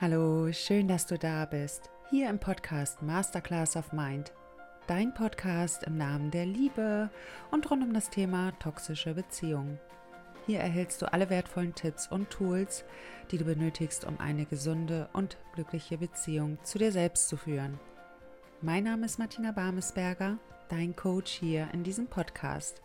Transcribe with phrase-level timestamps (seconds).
[0.00, 1.90] Hallo, schön, dass du da bist.
[2.08, 4.32] Hier im Podcast Masterclass of Mind.
[4.86, 7.10] Dein Podcast im Namen der Liebe
[7.50, 9.80] und rund um das Thema toxische Beziehungen.
[10.46, 12.84] Hier erhältst du alle wertvollen Tipps und Tools,
[13.32, 17.80] die du benötigst, um eine gesunde und glückliche Beziehung zu dir selbst zu führen.
[18.62, 22.82] Mein Name ist Martina Barmesberger, dein Coach hier in diesem Podcast.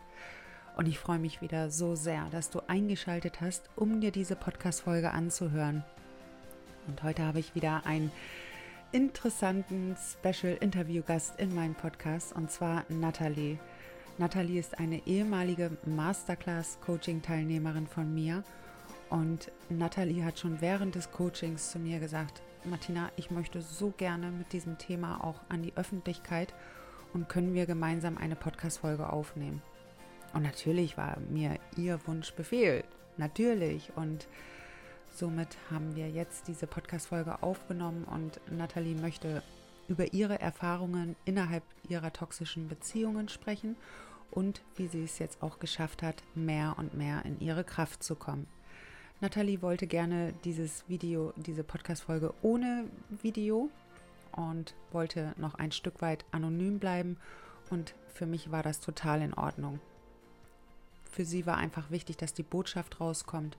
[0.76, 5.12] Und ich freue mich wieder so sehr, dass du eingeschaltet hast, um dir diese Podcast-Folge
[5.12, 5.84] anzuhören.
[6.86, 8.12] Und heute habe ich wieder einen
[8.92, 13.58] interessanten Special-Interview-Gast in meinem Podcast und zwar Nathalie.
[14.18, 18.44] Nathalie ist eine ehemalige Masterclass-Coaching-Teilnehmerin von mir
[19.10, 24.30] und Nathalie hat schon während des Coachings zu mir gesagt, Martina, ich möchte so gerne
[24.30, 26.54] mit diesem Thema auch an die Öffentlichkeit
[27.12, 29.62] und können wir gemeinsam eine Podcast-Folge aufnehmen.
[30.32, 32.84] Und natürlich war mir ihr Wunsch Befehl,
[33.16, 33.92] natürlich.
[33.96, 34.26] Und
[35.14, 39.44] Somit haben wir jetzt diese Podcast-Folge aufgenommen und Nathalie möchte
[39.86, 43.76] über ihre Erfahrungen innerhalb ihrer toxischen Beziehungen sprechen
[44.32, 48.16] und wie sie es jetzt auch geschafft hat, mehr und mehr in ihre Kraft zu
[48.16, 48.48] kommen.
[49.20, 52.90] Nathalie wollte gerne dieses Video, diese Podcast-Folge ohne
[53.22, 53.70] Video
[54.32, 57.18] und wollte noch ein Stück weit anonym bleiben
[57.70, 59.78] und für mich war das total in Ordnung.
[61.12, 63.56] Für sie war einfach wichtig, dass die Botschaft rauskommt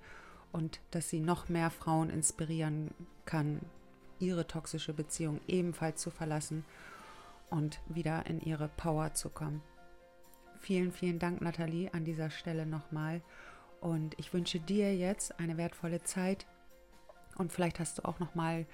[0.56, 2.92] und dass sie noch mehr Frauen inspirieren
[3.26, 3.60] kann,
[4.20, 6.64] ihre toxische Beziehung ebenfalls zu verlassen
[7.50, 9.62] und wieder in ihre Power zu kommen.
[10.62, 13.22] Vielen, vielen Dank, Nathalie, an dieser Stelle nochmal.
[13.82, 16.48] Und ich wünsche dir jetzt eine wertvolle Zeit.
[17.38, 18.66] Und vielleicht hast du auch nochmal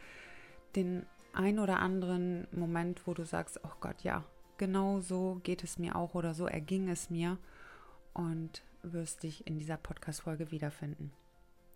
[0.76, 4.24] den ein oder anderen Moment, wo du sagst, oh Gott, ja,
[4.58, 7.40] genau so geht es mir auch oder so erging es mir.
[8.14, 11.12] Und wirst dich in dieser Podcast-Folge wiederfinden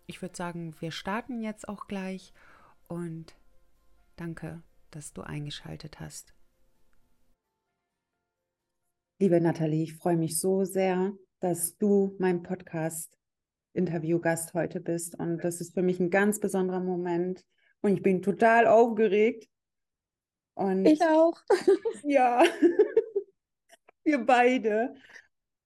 [0.06, 2.32] ich würde sagen, wir starten jetzt auch gleich
[2.88, 3.36] und
[4.16, 6.34] danke, dass du eingeschaltet hast.
[9.18, 13.18] Liebe Nathalie, ich freue mich so sehr, dass du mein Podcast
[13.72, 17.44] Interviewgast heute bist und das ist für mich ein ganz besonderer Moment
[17.82, 19.48] und ich bin total aufgeregt.
[20.54, 21.38] Und ich auch.
[22.02, 22.42] ja,
[24.04, 24.94] wir beide.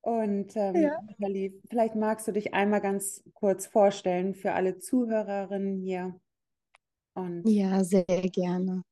[0.03, 0.99] Und ähm, ja.
[1.03, 6.19] Nathalie, vielleicht magst du dich einmal ganz kurz vorstellen für alle Zuhörerinnen hier.
[7.15, 8.83] Und ja, sehr gerne.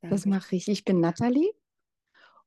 [0.00, 0.14] Danke.
[0.14, 0.68] Das mache ich.
[0.68, 1.52] Ich bin Nathalie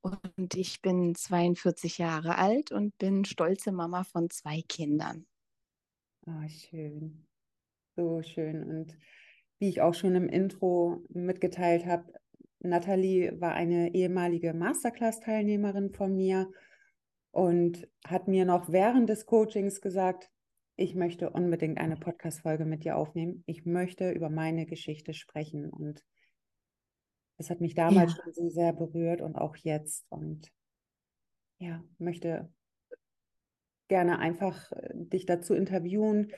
[0.02, 5.25] und ich bin 42 Jahre alt und bin stolze Mama von zwei Kindern.
[6.25, 7.25] Oh, schön.
[7.96, 8.63] So schön.
[8.63, 8.97] Und
[9.59, 12.13] wie ich auch schon im Intro mitgeteilt habe,
[12.59, 16.51] Nathalie war eine ehemalige Masterclass-Teilnehmerin von mir
[17.31, 20.31] und hat mir noch während des Coachings gesagt,
[20.75, 23.44] ich möchte unbedingt eine Podcast-Folge mit dir aufnehmen.
[23.45, 25.69] Ich möchte über meine Geschichte sprechen.
[25.69, 26.06] Und
[27.38, 28.23] es hat mich damals ja.
[28.23, 30.06] schon so sehr berührt und auch jetzt.
[30.09, 30.50] Und
[31.59, 32.50] ja, möchte
[33.89, 36.31] gerne einfach äh, dich dazu interviewen,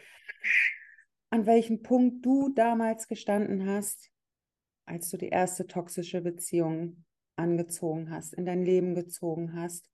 [1.30, 4.12] an welchem Punkt du damals gestanden hast,
[4.85, 9.91] als du die erste toxische Beziehung angezogen hast, in dein Leben gezogen hast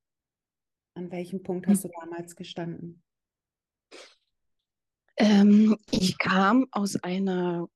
[0.98, 3.04] an welchem Punkt hast du damals gestanden?
[5.16, 7.70] Ähm, ich kam aus einer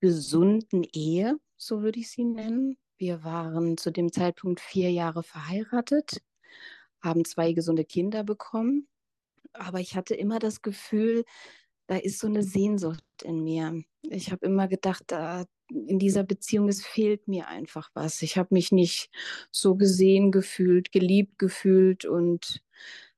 [0.00, 2.78] gesunden Ehe, so würde ich sie nennen.
[2.96, 6.22] Wir waren zu dem Zeitpunkt vier Jahre verheiratet,
[7.02, 8.88] haben zwei gesunde Kinder bekommen.
[9.52, 11.24] Aber ich hatte immer das Gefühl,
[11.86, 13.82] da ist so eine Sehnsucht in mir.
[14.02, 18.22] Ich habe immer gedacht, da, in dieser Beziehung, es fehlt mir einfach was.
[18.22, 19.10] Ich habe mich nicht
[19.50, 22.62] so gesehen gefühlt, geliebt gefühlt und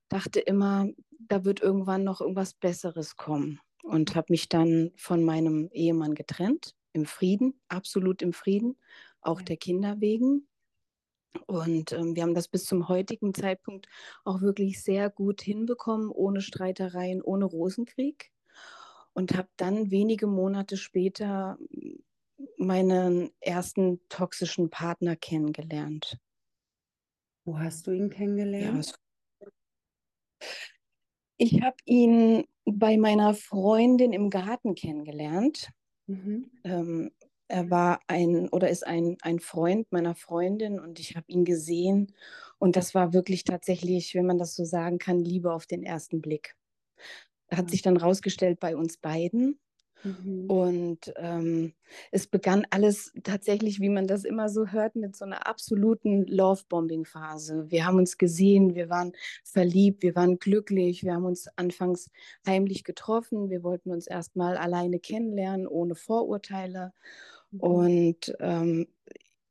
[0.09, 0.87] dachte immer,
[1.19, 3.59] da wird irgendwann noch irgendwas Besseres kommen.
[3.83, 8.77] Und habe mich dann von meinem Ehemann getrennt, im Frieden, absolut im Frieden,
[9.21, 10.47] auch der Kinder wegen.
[11.45, 13.87] Und ähm, wir haben das bis zum heutigen Zeitpunkt
[14.25, 18.31] auch wirklich sehr gut hinbekommen, ohne Streitereien, ohne Rosenkrieg.
[19.13, 21.57] Und habe dann wenige Monate später
[22.57, 26.17] meinen ersten toxischen Partner kennengelernt.
[27.45, 28.93] Wo hast du ihn kennengelernt?
[29.41, 29.47] Ja,
[31.37, 35.69] ich habe ihn bei meiner Freundin im Garten kennengelernt.
[36.07, 36.51] Mhm.
[36.63, 37.11] Ähm,
[37.47, 42.13] er war ein oder ist ein, ein Freund meiner Freundin und ich habe ihn gesehen.
[42.57, 46.21] Und das war wirklich tatsächlich, wenn man das so sagen kann, Liebe auf den ersten
[46.21, 46.55] Blick.
[47.49, 49.59] Hat sich dann rausgestellt bei uns beiden.
[50.03, 50.45] Mhm.
[50.49, 51.73] Und ähm,
[52.11, 57.69] es begann alles tatsächlich, wie man das immer so hört, mit so einer absoluten Love-Bombing-Phase.
[57.69, 59.13] Wir haben uns gesehen, wir waren
[59.43, 62.11] verliebt, wir waren glücklich, wir haben uns anfangs
[62.45, 66.93] heimlich getroffen, wir wollten uns erstmal alleine kennenlernen, ohne Vorurteile.
[67.51, 67.59] Mhm.
[67.59, 68.87] Und ähm,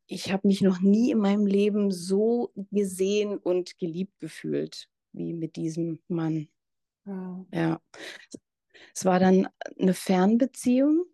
[0.06, 5.56] ich habe mich noch nie in meinem Leben so gesehen und geliebt gefühlt wie mit
[5.56, 6.49] diesem Mann.
[7.04, 7.46] Wow.
[7.52, 7.81] Ja.
[8.94, 11.05] Es war dann eine Fernbeziehung.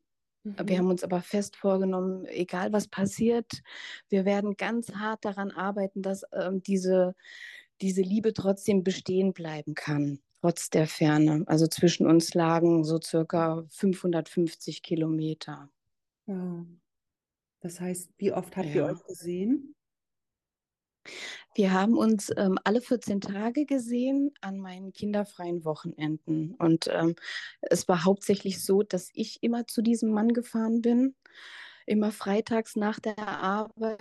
[0.45, 0.55] Mhm.
[0.65, 3.63] Wir haben uns aber fest vorgenommen, egal was passiert,
[4.09, 7.15] wir werden ganz hart daran arbeiten, dass ähm, diese,
[7.81, 11.45] diese Liebe trotzdem bestehen bleiben kann, trotz der Ferne.
[11.47, 15.71] Also zwischen uns lagen so circa 550 Kilometer.
[16.27, 16.67] Wow.
[17.61, 18.75] Das heißt, wie oft habt ja.
[18.75, 19.75] ihr euch gesehen?
[21.55, 26.55] Wir haben uns ähm, alle 14 Tage gesehen an meinen kinderfreien Wochenenden.
[26.55, 27.15] Und ähm,
[27.61, 31.15] es war hauptsächlich so, dass ich immer zu diesem Mann gefahren bin,
[31.87, 33.99] immer freitags nach der Arbeit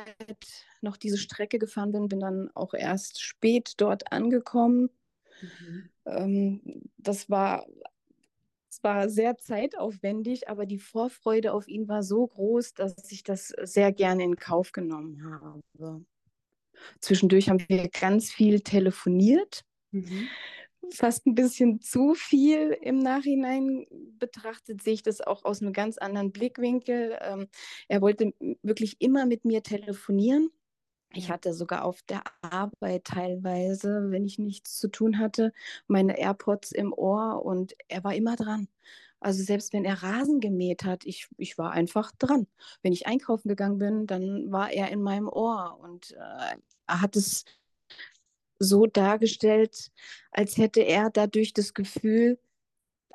[0.82, 4.90] noch diese Strecke gefahren bin, bin dann auch erst spät dort angekommen.
[5.42, 5.90] Mhm.
[6.06, 6.62] Ähm,
[6.98, 7.66] das war
[8.70, 13.54] es war sehr zeitaufwendig, aber die Vorfreude auf ihn war so groß, dass ich das
[13.64, 16.06] sehr gerne in Kauf genommen habe.
[17.00, 19.64] Zwischendurch haben wir ganz viel telefoniert.
[19.92, 20.28] Mhm.
[20.94, 23.86] Fast ein bisschen zu viel im Nachhinein
[24.18, 27.18] betrachtet, sehe ich das auch aus einem ganz anderen Blickwinkel.
[27.22, 27.48] Ähm,
[27.88, 30.50] er wollte wirklich immer mit mir telefonieren.
[31.14, 35.52] Ich hatte sogar auf der Arbeit teilweise, wenn ich nichts zu tun hatte,
[35.88, 38.68] meine AirPods im Ohr und er war immer dran.
[39.22, 42.48] Also selbst wenn er Rasen gemäht hat, ich, ich war einfach dran.
[42.82, 46.56] Wenn ich einkaufen gegangen bin, dann war er in meinem Ohr und äh,
[46.88, 47.46] hat es
[48.58, 49.92] so dargestellt,
[50.32, 52.40] als hätte er dadurch das Gefühl,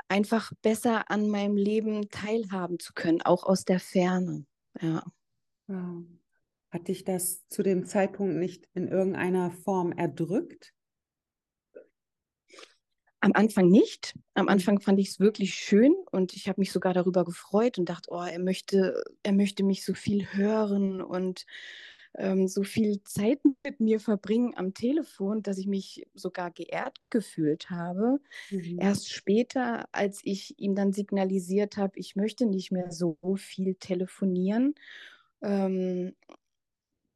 [0.08, 4.46] einfach besser an meinem Leben teilhaben zu können, auch aus der Ferne.
[4.80, 5.04] Ja.
[6.70, 10.75] Hat dich das zu dem Zeitpunkt nicht in irgendeiner Form erdrückt?
[13.26, 14.14] Am Anfang nicht.
[14.34, 14.50] Am mhm.
[14.50, 18.08] Anfang fand ich es wirklich schön und ich habe mich sogar darüber gefreut und dachte,
[18.12, 21.44] oh, er möchte, er möchte mich so viel hören und
[22.14, 27.68] ähm, so viel Zeit mit mir verbringen am Telefon, dass ich mich sogar geehrt gefühlt
[27.68, 28.20] habe.
[28.50, 28.78] Mhm.
[28.78, 34.76] Erst später, als ich ihm dann signalisiert habe, ich möchte nicht mehr so viel telefonieren,
[35.42, 36.14] ähm,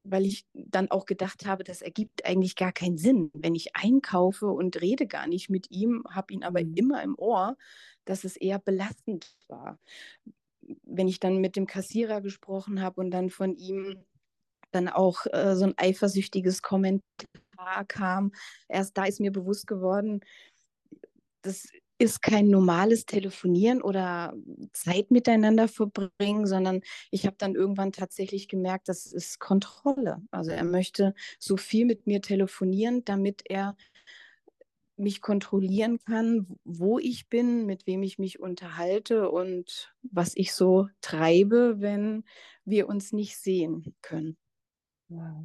[0.03, 4.47] weil ich dann auch gedacht habe, das ergibt eigentlich gar keinen Sinn, wenn ich einkaufe
[4.47, 6.75] und rede gar nicht mit ihm, habe ihn aber mhm.
[6.75, 7.57] immer im Ohr,
[8.05, 9.79] dass es eher belastend war.
[10.85, 14.05] Wenn ich dann mit dem Kassierer gesprochen habe und dann von ihm
[14.71, 18.33] dann auch äh, so ein eifersüchtiges Kommentar kam,
[18.69, 20.21] erst da ist mir bewusst geworden,
[21.43, 21.69] das
[22.01, 24.35] ist kein normales Telefonieren oder
[24.73, 26.81] Zeit miteinander verbringen, sondern
[27.11, 30.23] ich habe dann irgendwann tatsächlich gemerkt, das ist Kontrolle.
[30.31, 33.77] Also er möchte so viel mit mir telefonieren, damit er
[34.97, 40.89] mich kontrollieren kann, wo ich bin, mit wem ich mich unterhalte und was ich so
[41.01, 42.25] treibe, wenn
[42.65, 44.37] wir uns nicht sehen können.
[45.09, 45.45] Wow.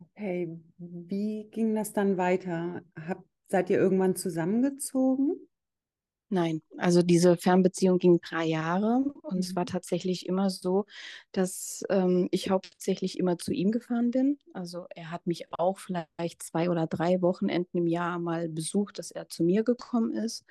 [0.00, 2.82] Okay, wie ging das dann weiter?
[2.96, 5.48] Hab, Seid ihr irgendwann zusammengezogen?
[6.30, 9.40] Nein, also diese Fernbeziehung ging drei Jahre und mhm.
[9.40, 10.84] es war tatsächlich immer so,
[11.32, 14.38] dass ähm, ich hauptsächlich immer zu ihm gefahren bin.
[14.52, 19.10] Also er hat mich auch vielleicht zwei oder drei Wochenenden im Jahr mal besucht, dass
[19.10, 20.44] er zu mir gekommen ist.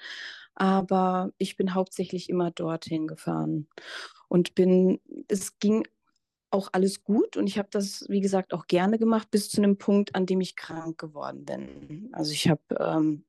[0.56, 3.68] Aber ich bin hauptsächlich immer dorthin gefahren
[4.30, 5.88] und bin, es ging
[6.49, 9.77] auch alles gut und ich habe das, wie gesagt, auch gerne gemacht bis zu einem
[9.77, 12.09] Punkt, an dem ich krank geworden bin.
[12.13, 13.23] Also ich habe ähm,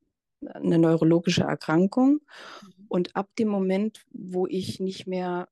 [0.47, 2.85] eine neurologische Erkrankung mhm.
[2.89, 5.49] und ab dem Moment, wo ich nicht mehr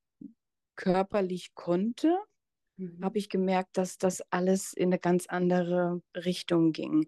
[0.75, 2.17] körperlich konnte,
[2.77, 3.03] mhm.
[3.03, 7.07] habe ich gemerkt, dass das alles in eine ganz andere Richtung ging.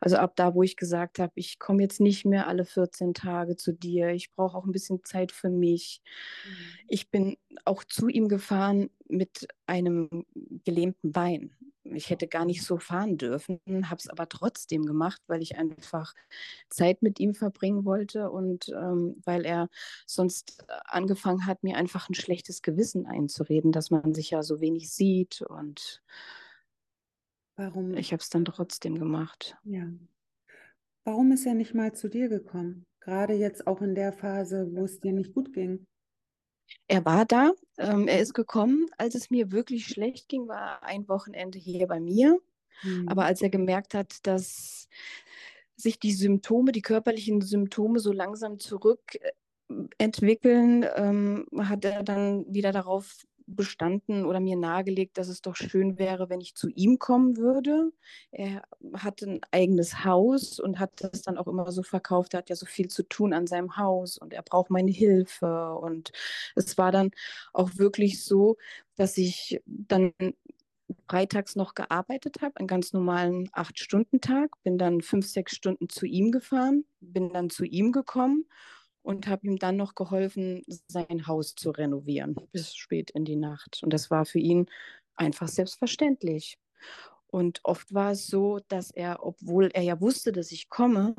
[0.00, 3.56] Also ab da, wo ich gesagt habe, ich komme jetzt nicht mehr alle 14 Tage
[3.56, 6.02] zu dir, ich brauche auch ein bisschen Zeit für mich.
[6.44, 6.50] Mhm.
[6.88, 10.26] Ich bin auch zu ihm gefahren mit einem
[10.64, 11.52] gelähmten Bein.
[11.94, 16.14] Ich hätte gar nicht so fahren dürfen, habe es aber trotzdem gemacht, weil ich einfach
[16.68, 19.68] Zeit mit ihm verbringen wollte und ähm, weil er
[20.06, 24.60] sonst äh, angefangen hat, mir einfach ein schlechtes Gewissen einzureden, dass man sich ja so
[24.60, 26.02] wenig sieht und
[27.56, 27.94] Warum?
[27.94, 29.56] ich habe es dann trotzdem gemacht.
[29.64, 29.86] Ja.
[31.04, 32.86] Warum ist er nicht mal zu dir gekommen?
[33.00, 35.86] Gerade jetzt auch in der Phase, wo es dir nicht gut ging.
[36.88, 41.08] Er war da, ähm, er ist gekommen, als es mir wirklich schlecht ging, war ein
[41.08, 42.40] Wochenende hier bei mir.
[42.82, 43.08] Mhm.
[43.08, 44.88] Aber als er gemerkt hat, dass
[45.76, 52.72] sich die Symptome, die körperlichen Symptome so langsam zurückentwickeln, äh, ähm, hat er dann wieder
[52.72, 53.24] darauf
[53.56, 57.92] bestanden oder mir nahegelegt, dass es doch schön wäre, wenn ich zu ihm kommen würde.
[58.30, 58.62] Er
[58.94, 62.34] hatte ein eigenes Haus und hat das dann auch immer so verkauft.
[62.34, 65.74] Er hat ja so viel zu tun an seinem Haus und er braucht meine Hilfe.
[65.74, 66.12] Und
[66.56, 67.10] es war dann
[67.52, 68.56] auch wirklich so,
[68.96, 70.12] dass ich dann
[71.08, 76.30] freitags noch gearbeitet habe, einen ganz normalen Acht-Stunden-Tag, bin dann fünf, sechs Stunden zu ihm
[76.32, 78.46] gefahren, bin dann zu ihm gekommen
[79.02, 83.80] und habe ihm dann noch geholfen, sein Haus zu renovieren bis spät in die Nacht.
[83.82, 84.66] Und das war für ihn
[85.16, 86.58] einfach selbstverständlich.
[87.26, 91.14] Und oft war es so, dass er, obwohl er ja wusste, dass ich komme,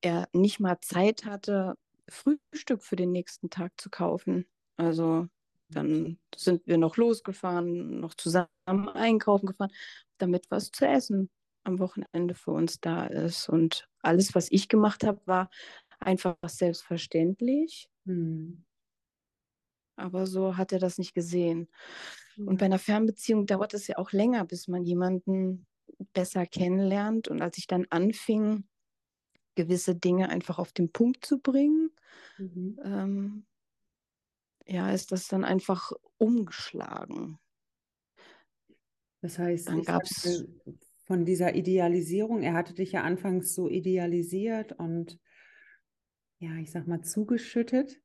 [0.00, 1.74] er nicht mal Zeit hatte,
[2.08, 4.46] Frühstück für den nächsten Tag zu kaufen.
[4.76, 5.28] Also
[5.68, 8.48] dann sind wir noch losgefahren, noch zusammen
[8.92, 9.72] einkaufen gefahren,
[10.18, 11.30] damit was zu essen
[11.64, 13.48] am Wochenende für uns da ist.
[13.48, 15.48] Und alles, was ich gemacht habe, war
[16.02, 17.88] einfach selbstverständlich.
[18.06, 18.64] Hm.
[19.96, 21.68] Aber so hat er das nicht gesehen.
[22.36, 22.46] Ja.
[22.46, 25.66] Und bei einer Fernbeziehung dauert es ja auch länger, bis man jemanden
[26.12, 27.28] besser kennenlernt.
[27.28, 28.64] Und als ich dann anfing,
[29.54, 31.90] gewisse Dinge einfach auf den Punkt zu bringen,
[32.38, 32.80] mhm.
[32.84, 33.46] ähm,
[34.66, 37.38] ja, ist das dann einfach umgeschlagen.
[39.20, 40.46] Das heißt, dann gab es
[41.04, 45.18] von dieser Idealisierung, er hatte dich ja anfangs so idealisiert und
[46.42, 48.00] ja, ich sag mal, zugeschüttet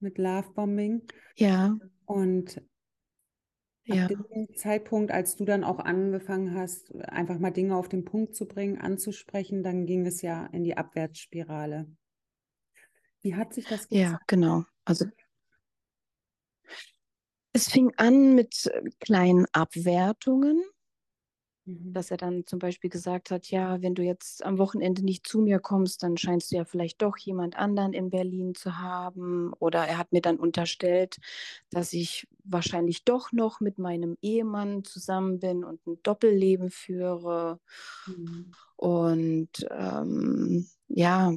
[0.00, 1.06] mit Lovebombing.
[1.36, 1.78] Ja.
[2.04, 2.60] Und
[3.84, 4.06] ja.
[4.06, 8.34] ab dem Zeitpunkt, als du dann auch angefangen hast, einfach mal Dinge auf den Punkt
[8.34, 11.86] zu bringen, anzusprechen, dann ging es ja in die Abwärtsspirale.
[13.22, 14.12] Wie hat sich das gezeigt?
[14.12, 14.64] Ja, genau.
[14.84, 15.06] Also
[17.52, 20.60] es fing an mit kleinen Abwertungen.
[21.70, 21.92] Mhm.
[21.92, 25.40] Dass er dann zum Beispiel gesagt hat, ja, wenn du jetzt am Wochenende nicht zu
[25.40, 29.52] mir kommst, dann scheinst du ja vielleicht doch jemand anderen in Berlin zu haben.
[29.58, 31.18] Oder er hat mir dann unterstellt,
[31.70, 37.60] dass ich wahrscheinlich doch noch mit meinem Ehemann zusammen bin und ein Doppelleben führe.
[38.06, 38.52] Mhm.
[38.76, 41.34] Und ähm, ja,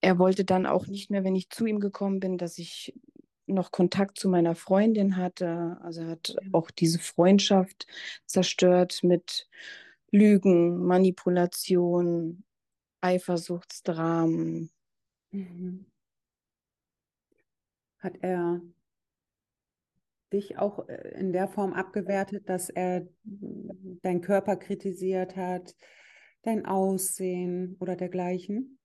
[0.00, 2.94] er wollte dann auch nicht mehr, wenn ich zu ihm gekommen bin, dass ich
[3.48, 5.78] noch Kontakt zu meiner Freundin hatte.
[5.82, 7.86] Also er hat auch diese Freundschaft
[8.26, 9.48] zerstört mit
[10.10, 12.44] Lügen, Manipulation,
[13.00, 14.70] Eifersuchtsdramen.
[15.30, 15.86] Mhm.
[17.98, 18.60] Hat er
[20.32, 25.74] dich auch äh, in der Form abgewertet, dass er deinen Körper kritisiert hat,
[26.42, 28.77] dein Aussehen oder dergleichen?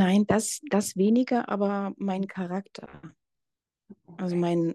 [0.00, 2.88] Nein, das, das weniger, aber mein Charakter.
[4.16, 4.74] Also mein,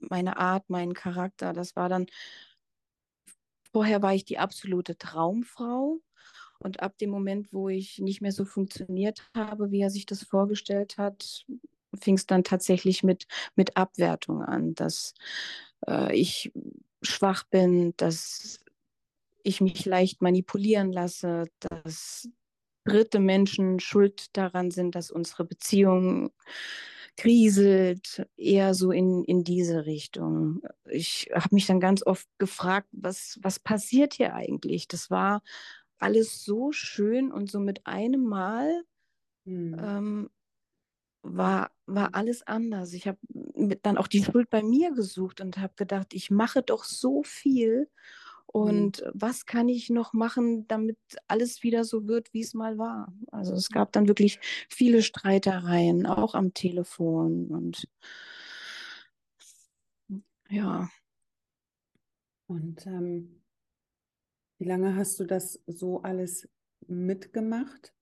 [0.00, 2.06] meine Art, mein Charakter, das war dann,
[3.70, 6.00] vorher war ich die absolute Traumfrau.
[6.58, 10.24] Und ab dem Moment, wo ich nicht mehr so funktioniert habe, wie er sich das
[10.24, 11.46] vorgestellt hat,
[11.94, 15.14] fing es dann tatsächlich mit, mit Abwertung an, dass
[15.86, 16.50] äh, ich
[17.00, 18.58] schwach bin, dass
[19.44, 22.28] ich mich leicht manipulieren lasse, dass
[22.84, 26.30] dritte Menschen schuld daran sind, dass unsere Beziehung
[27.16, 30.62] kriselt, eher so in, in diese Richtung.
[30.84, 34.88] Ich habe mich dann ganz oft gefragt, was, was passiert hier eigentlich?
[34.88, 35.42] Das war
[35.98, 38.84] alles so schön und so mit einem Mal
[39.46, 39.78] hm.
[39.78, 40.30] ähm,
[41.22, 42.92] war, war alles anders.
[42.92, 43.18] Ich habe
[43.82, 47.88] dann auch die Schuld bei mir gesucht und habe gedacht, ich mache doch so viel
[47.88, 47.88] Mhm.
[48.50, 49.10] Und mhm.
[49.12, 53.12] was kann ich noch machen, damit alles wieder so wird, wie es mal war?
[53.30, 54.40] Also es gab dann wirklich
[54.70, 57.88] viele Streitereien, auch am Telefon und
[60.48, 60.88] ja.
[62.46, 63.42] Und ähm,
[64.56, 66.48] wie lange hast du das so alles
[66.86, 67.94] mitgemacht,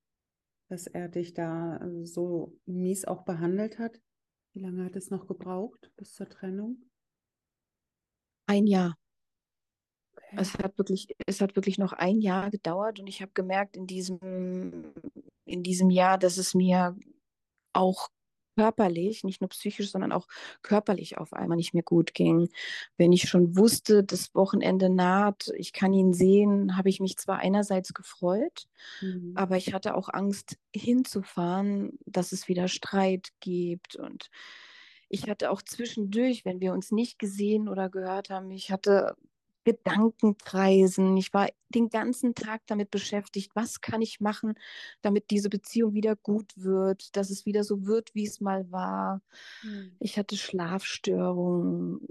[0.69, 4.00] dass er dich da so mies auch behandelt hat?
[4.53, 6.88] Wie lange hat es noch gebraucht bis zur Trennung?
[8.47, 8.97] Ein Jahr.
[10.33, 13.87] Es hat wirklich, es hat wirklich noch ein Jahr gedauert und ich habe gemerkt in
[13.87, 14.92] diesem,
[15.45, 16.97] in diesem Jahr, dass es mir
[17.73, 18.09] auch
[18.56, 20.26] körperlich, nicht nur psychisch, sondern auch
[20.62, 22.49] körperlich auf einmal nicht mehr gut ging.
[22.97, 27.38] Wenn ich schon wusste, das Wochenende naht, ich kann ihn sehen, habe ich mich zwar
[27.38, 28.66] einerseits gefreut,
[29.02, 29.33] mhm.
[29.35, 34.30] aber ich hatte auch Angst hinzufahren, dass es wieder Streit gibt und
[35.09, 39.14] ich hatte auch zwischendurch, wenn wir uns nicht gesehen oder gehört haben, ich hatte
[39.67, 41.17] Gedankenkreisen.
[41.17, 44.55] Ich war den ganzen Tag damit beschäftigt, was kann ich machen,
[45.03, 49.23] damit diese Beziehung wieder gut wird, dass es wieder so wird, wie es mal war.
[49.63, 49.97] Mhm.
[49.99, 52.07] Ich hatte Schlafstörungen,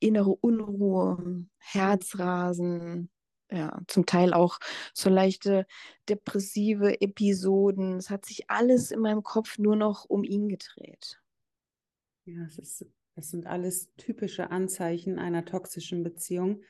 [0.00, 3.10] innere Unruhe, Herzrasen.
[3.50, 4.58] ja, zum Teil auch
[4.94, 5.66] so leichte
[6.08, 7.98] depressive Episoden.
[7.98, 11.20] Es hat sich alles in meinem Kopf nur noch um ihn gedreht.
[12.26, 12.86] Ja, es ist,
[13.18, 16.62] das sind alles typische Anzeichen einer toxischen Beziehung.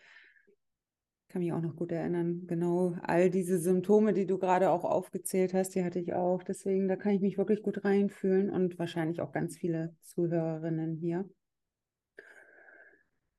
[1.27, 4.85] Ich kann mich auch noch gut erinnern, genau all diese Symptome, die du gerade auch
[4.85, 6.43] aufgezählt hast, die hatte ich auch.
[6.43, 11.29] Deswegen, da kann ich mich wirklich gut reinfühlen und wahrscheinlich auch ganz viele Zuhörerinnen hier.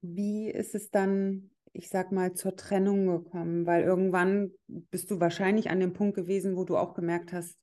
[0.01, 3.65] Wie ist es dann ich sag mal, zur Trennung gekommen?
[3.65, 7.57] Weil irgendwann bist du wahrscheinlich an dem Punkt gewesen, wo du auch gemerkt hast,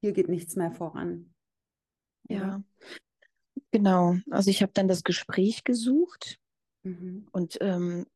[0.00, 1.32] hier geht nichts mehr voran.
[2.28, 2.62] Ja,
[3.72, 4.16] genau.
[4.30, 6.38] Also ich habe dann das Gespräch gesucht
[6.82, 7.26] mhm.
[7.32, 8.06] und ähm,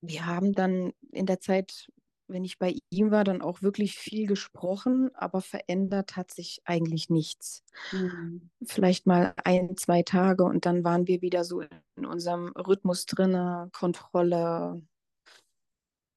[0.00, 1.88] wir haben dann in der Zeit,
[2.28, 7.08] wenn ich bei ihm war, dann auch wirklich viel gesprochen, aber verändert hat sich eigentlich
[7.10, 7.64] nichts.
[7.92, 8.50] Mhm.
[8.64, 11.62] Vielleicht mal ein, zwei Tage und dann waren wir wieder so
[11.96, 14.82] in unserem Rhythmus drin, Kontrolle.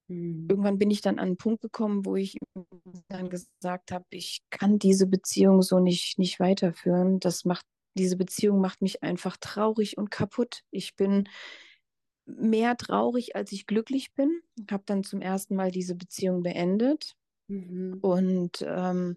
[0.08, 0.46] Mhm.
[0.50, 2.36] Irgendwann bin ich dann an einen Punkt gekommen, wo ich
[3.08, 7.20] dann gesagt habe, ich kann diese Beziehung so nicht, nicht weiterführen.
[7.20, 7.64] Das macht,
[7.94, 10.62] diese Beziehung macht mich einfach traurig und kaputt.
[10.70, 11.28] Ich bin
[12.26, 14.40] mehr traurig, als ich glücklich bin.
[14.70, 17.14] Habe dann zum ersten Mal diese Beziehung beendet.
[17.48, 17.98] Mhm.
[18.00, 19.16] Und ähm,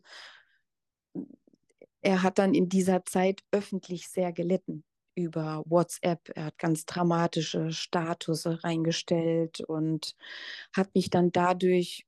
[2.01, 4.83] er hat dann in dieser Zeit öffentlich sehr gelitten
[5.15, 6.29] über WhatsApp.
[6.35, 10.15] Er hat ganz dramatische Status reingestellt und
[10.73, 12.05] hat mich dann dadurch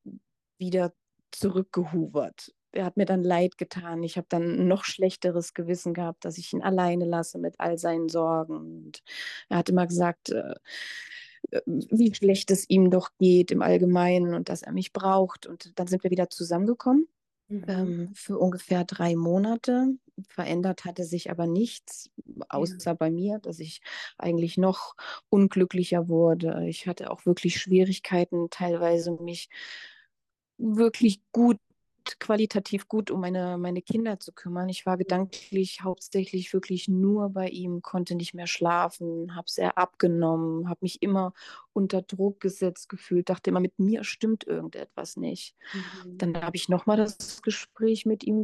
[0.60, 0.94] wieder
[1.32, 2.54] zurückgehuvert.
[2.72, 4.04] Er hat mir dann leid getan.
[4.04, 7.78] Ich habe dann ein noch schlechteres Gewissen gehabt, dass ich ihn alleine lasse mit all
[7.78, 8.56] seinen Sorgen.
[8.56, 9.04] Und
[9.50, 10.56] er hat immer gesagt, äh,
[11.66, 15.46] wie schlecht es ihm doch geht im Allgemeinen und dass er mich braucht.
[15.46, 17.08] Und dann sind wir wieder zusammengekommen
[17.48, 17.66] mhm.
[17.68, 19.96] ähm, für ungefähr drei Monate.
[20.28, 22.10] Verändert hatte sich aber nichts,
[22.50, 22.94] außer ja.
[22.94, 23.82] bei mir, dass ich
[24.18, 24.96] eigentlich noch
[25.30, 26.66] unglücklicher wurde.
[26.68, 29.50] Ich hatte auch wirklich Schwierigkeiten, teilweise mich
[30.58, 31.58] wirklich gut
[32.20, 34.70] qualitativ gut um meine, meine Kinder zu kümmern.
[34.70, 40.70] Ich war gedanklich hauptsächlich wirklich nur bei ihm, konnte nicht mehr schlafen, habe sehr abgenommen,
[40.70, 41.34] habe mich immer
[41.74, 45.56] unter Druck gesetzt gefühlt, dachte immer, mit mir stimmt irgendetwas nicht.
[45.74, 46.18] Mhm.
[46.18, 48.44] Dann habe ich nochmal das Gespräch mit ihm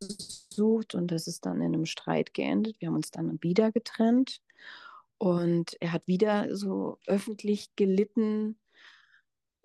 [0.00, 2.80] gesucht und das ist dann in einem Streit geendet.
[2.80, 4.42] Wir haben uns dann wieder getrennt
[5.18, 8.58] und er hat wieder so öffentlich gelitten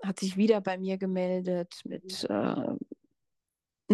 [0.04, 2.76] hat sich wieder bei mir gemeldet mit äh,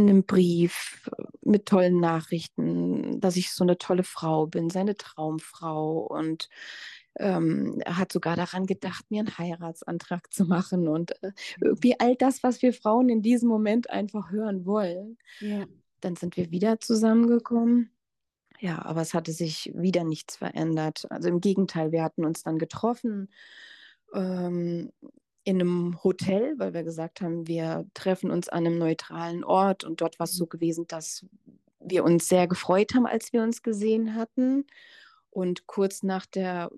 [0.01, 1.10] einem Brief
[1.41, 5.99] mit tollen Nachrichten, dass ich so eine tolle Frau bin, seine Traumfrau.
[5.99, 6.49] Und
[7.19, 11.31] ähm, er hat sogar daran gedacht, mir einen Heiratsantrag zu machen und äh,
[11.62, 15.17] irgendwie all das, was wir Frauen in diesem Moment einfach hören wollen.
[15.39, 15.65] Ja.
[16.01, 17.89] Dann sind wir wieder zusammengekommen.
[18.60, 21.05] Ja, aber es hatte sich wieder nichts verändert.
[21.10, 23.29] Also im Gegenteil, wir hatten uns dann getroffen.
[24.13, 24.91] Ähm,
[25.47, 30.01] in einem Hotel, weil wir gesagt haben, wir treffen uns an einem neutralen Ort und
[30.01, 30.49] dort war es so mhm.
[30.49, 31.25] gewesen, dass
[31.79, 34.67] wir uns sehr gefreut haben, als wir uns gesehen hatten.
[35.29, 36.69] Und kurz nach der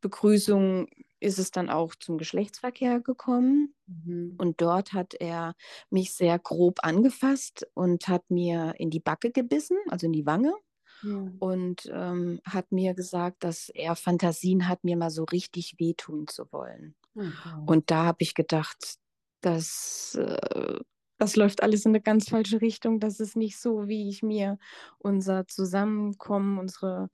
[0.00, 0.86] Begrüßung
[1.18, 3.74] ist es dann auch zum Geschlechtsverkehr gekommen.
[3.88, 4.36] Mhm.
[4.38, 5.56] Und dort hat er
[5.90, 10.54] mich sehr grob angefasst und hat mir in die Backe gebissen, also in die Wange.
[11.02, 11.26] Ja.
[11.40, 16.46] Und ähm, hat mir gesagt, dass er Fantasien hat, mir mal so richtig wehtun zu
[16.52, 16.94] wollen.
[17.14, 17.64] Okay.
[17.66, 18.96] Und da habe ich gedacht,
[19.40, 20.78] dass äh,
[21.22, 22.98] das läuft alles in eine ganz falsche Richtung.
[22.98, 24.58] Das ist nicht so, wie ich mir
[24.98, 27.10] unser Zusammenkommen, unsere,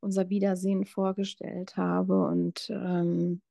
[0.00, 2.26] unser Wiedersehen vorgestellt habe.
[2.26, 3.42] Und ähm,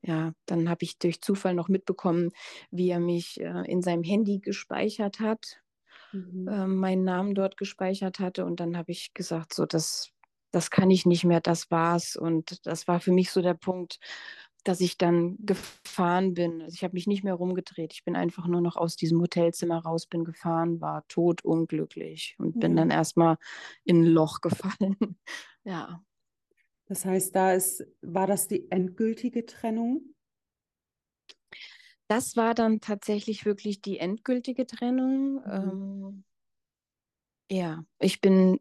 [0.00, 2.30] ja, dann habe ich durch Zufall noch mitbekommen,
[2.70, 5.60] wie er mich äh, in seinem Handy gespeichert hat,
[6.12, 6.48] mhm.
[6.48, 8.46] äh, meinen Namen dort gespeichert hatte.
[8.46, 10.10] Und dann habe ich gesagt, so, das,
[10.52, 12.16] das kann ich nicht mehr, das war's.
[12.16, 13.98] Und das war für mich so der Punkt,
[14.62, 16.62] dass ich dann gefahren bin.
[16.62, 17.92] Also ich habe mich nicht mehr rumgedreht.
[17.92, 22.76] Ich bin einfach nur noch aus diesem Hotelzimmer raus, bin gefahren, war totunglücklich und bin
[22.76, 23.36] dann erstmal
[23.84, 24.96] in ein Loch gefallen.
[25.64, 26.02] ja.
[26.86, 30.14] Das heißt, da ist, war das die endgültige Trennung?
[32.08, 35.34] Das war dann tatsächlich wirklich die endgültige Trennung.
[35.34, 35.44] Mhm.
[35.46, 36.24] Ähm,
[37.48, 38.58] ja, ich bin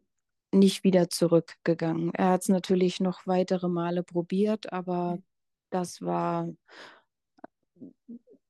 [0.51, 2.13] nicht wieder zurückgegangen.
[2.13, 5.28] Er hat es natürlich noch weitere Male probiert, aber mhm
[5.69, 6.49] das war,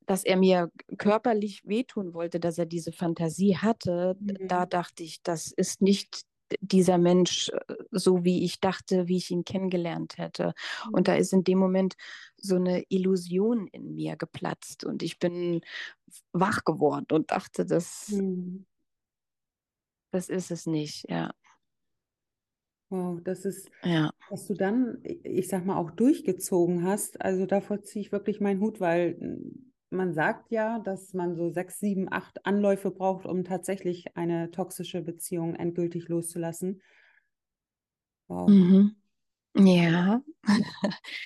[0.06, 4.48] dass er mir körperlich wehtun wollte, dass er diese Fantasie hatte, mhm.
[4.48, 6.26] da dachte ich, das ist nicht
[6.62, 10.54] dieser Mensch äh, so, wie ich dachte, wie ich ihn kennengelernt hätte.
[10.88, 10.94] Mhm.
[10.94, 11.96] Und da ist in dem Moment
[12.38, 15.62] so eine Illusion in mir geplatzt und ich bin
[16.32, 18.66] wach geworden und dachte, das, mhm.
[20.12, 21.32] das ist es nicht, ja.
[22.90, 24.12] Wow, das ist, ja.
[24.30, 27.22] was du dann, ich sag mal, auch durchgezogen hast.
[27.22, 29.18] Also davor ziehe ich wirklich meinen Hut, weil
[29.92, 35.02] man sagt ja, dass man so sechs, sieben, acht Anläufe braucht, um tatsächlich eine toxische
[35.02, 36.82] Beziehung endgültig loszulassen.
[38.30, 38.50] Wow.
[38.50, 38.99] Mhm.
[39.56, 40.22] Ja.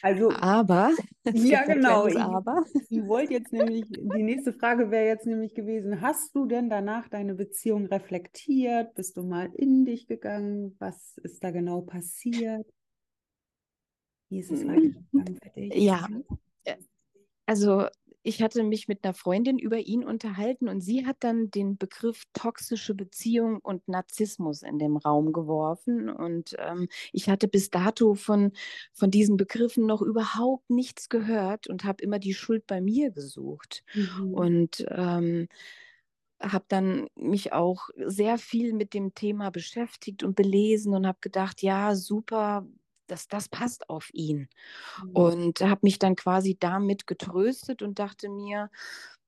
[0.02, 0.92] Also, aber.
[1.34, 2.08] Ja, genau.
[2.08, 2.64] Ich, aber.
[2.90, 7.08] ich wollte jetzt nämlich, die nächste Frage wäre jetzt nämlich gewesen: Hast du denn danach
[7.08, 8.94] deine Beziehung reflektiert?
[8.96, 10.76] Bist du mal in dich gegangen?
[10.80, 12.66] Was ist da genau passiert?
[14.30, 15.76] Wie ist es weitergegangen für dich?
[15.76, 16.08] Ja.
[17.46, 17.88] Also,
[18.24, 22.24] ich hatte mich mit einer Freundin über ihn unterhalten und sie hat dann den Begriff
[22.34, 26.10] toxische Beziehung und Narzissmus in den Raum geworfen.
[26.10, 28.54] Und ähm, ich hatte bis dato von,
[28.94, 33.84] von diesen Begriffen noch überhaupt nichts gehört und habe immer die Schuld bei mir gesucht.
[33.94, 34.34] Mhm.
[34.34, 35.48] Und ähm,
[36.40, 41.62] habe dann mich auch sehr viel mit dem Thema beschäftigt und belesen und habe gedacht,
[41.62, 42.66] ja, super,
[43.14, 44.50] das, das passt auf ihn.
[45.04, 45.10] Mhm.
[45.12, 48.70] Und habe mich dann quasi damit getröstet und dachte mir,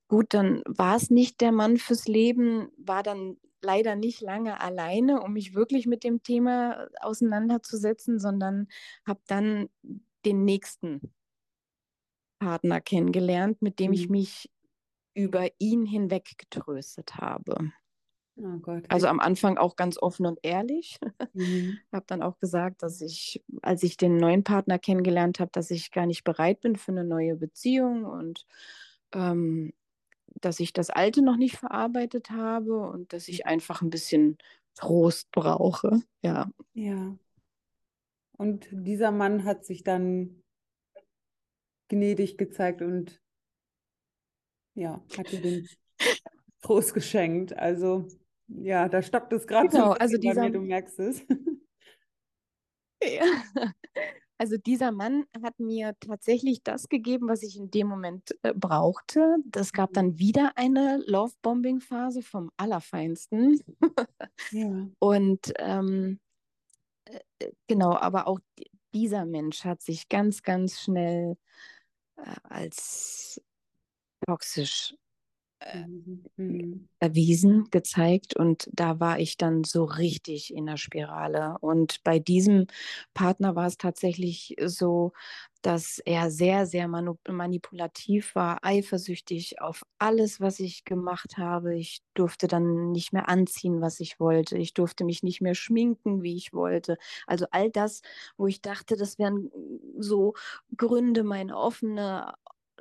[0.08, 5.22] gut, dann war es nicht der Mann fürs Leben, war dann leider nicht lange alleine,
[5.22, 8.68] um mich wirklich mit dem Thema auseinanderzusetzen, sondern
[9.06, 9.70] habe dann
[10.26, 11.14] den nächsten
[12.40, 13.94] Partner kennengelernt, mit dem mhm.
[13.94, 14.52] ich mich
[15.14, 17.72] über ihn hinweg getröstet habe.
[18.38, 18.84] Oh Gott.
[18.90, 21.00] Also am Anfang auch ganz offen und ehrlich.
[21.34, 21.78] Mhm.
[21.94, 25.92] habe dann auch gesagt, dass ich, als ich den neuen Partner kennengelernt habe, dass ich
[25.92, 28.46] gar nicht bereit bin für eine neue Beziehung und
[29.14, 29.74] ähm,
[30.42, 34.38] dass ich das Alte noch nicht verarbeitet habe und dass ich einfach ein bisschen
[34.76, 36.02] Trost brauche.
[36.22, 36.52] Ja.
[36.74, 37.18] Ja.
[38.38, 40.44] Und dieser Mann hat sich dann
[41.88, 43.22] gnädig gezeigt und
[44.74, 45.70] ja, hat dir den
[46.62, 47.54] Trost geschenkt.
[47.58, 48.08] Also
[48.48, 51.26] ja, da stockt es gerade genau, so also dieser, mir, du merkst es.
[53.04, 53.26] Ja.
[54.38, 59.38] Also dieser Mann hat mir tatsächlich das gegeben, was ich in dem Moment äh, brauchte.
[59.46, 59.94] Das gab mhm.
[59.94, 63.62] dann wieder eine Love-Bombing-Phase vom Allerfeinsten.
[64.52, 64.88] ja.
[65.00, 66.20] Und ähm,
[67.06, 68.40] äh, äh, genau, aber auch
[68.94, 71.38] dieser Mensch hat sich ganz, ganz schnell
[72.18, 73.42] äh, als
[74.28, 74.96] toxisch
[76.38, 76.90] Mhm.
[77.00, 81.58] erwiesen, gezeigt und da war ich dann so richtig in der Spirale.
[81.62, 82.68] Und bei diesem
[83.14, 85.12] Partner war es tatsächlich so,
[85.62, 91.76] dass er sehr, sehr manipulativ war, eifersüchtig auf alles, was ich gemacht habe.
[91.76, 94.58] Ich durfte dann nicht mehr anziehen, was ich wollte.
[94.58, 96.98] Ich durfte mich nicht mehr schminken, wie ich wollte.
[97.28, 98.02] Also all das,
[98.38, 99.52] wo ich dachte, das wären
[99.98, 100.34] so
[100.78, 102.34] Gründe, meine offene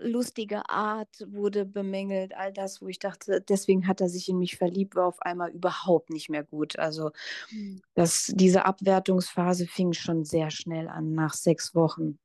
[0.04, 4.56] lustige Art wurde bemängelt, all das, wo ich dachte, deswegen hat er sich in mich
[4.56, 6.78] verliebt, war auf einmal überhaupt nicht mehr gut.
[6.78, 7.10] Also
[7.50, 7.80] mhm.
[7.94, 12.18] das, diese Abwertungsphase fing schon sehr schnell an, nach sechs Wochen.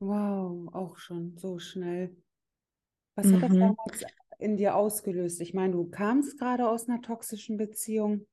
[0.00, 2.14] Wow, auch schon so schnell.
[3.14, 3.60] Was hat das mhm.
[3.60, 4.04] damals
[4.38, 5.40] in dir ausgelöst?
[5.40, 8.26] Ich meine, du kamst gerade aus einer toxischen Beziehung,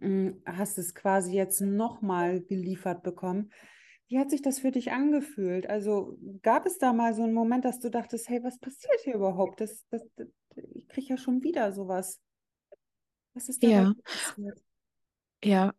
[0.00, 3.50] hm, hast es quasi jetzt nochmal geliefert bekommen.
[4.08, 5.68] Wie hat sich das für dich angefühlt?
[5.68, 9.14] Also gab es da mal so einen Moment, dass du dachtest, hey, was passiert hier
[9.14, 9.60] überhaupt?
[9.60, 10.28] Das, das, das
[10.74, 12.20] ich kriege ja schon wieder sowas.
[13.34, 13.94] Was ist da ja.
[14.04, 14.62] passiert?
[15.44, 15.74] Ja,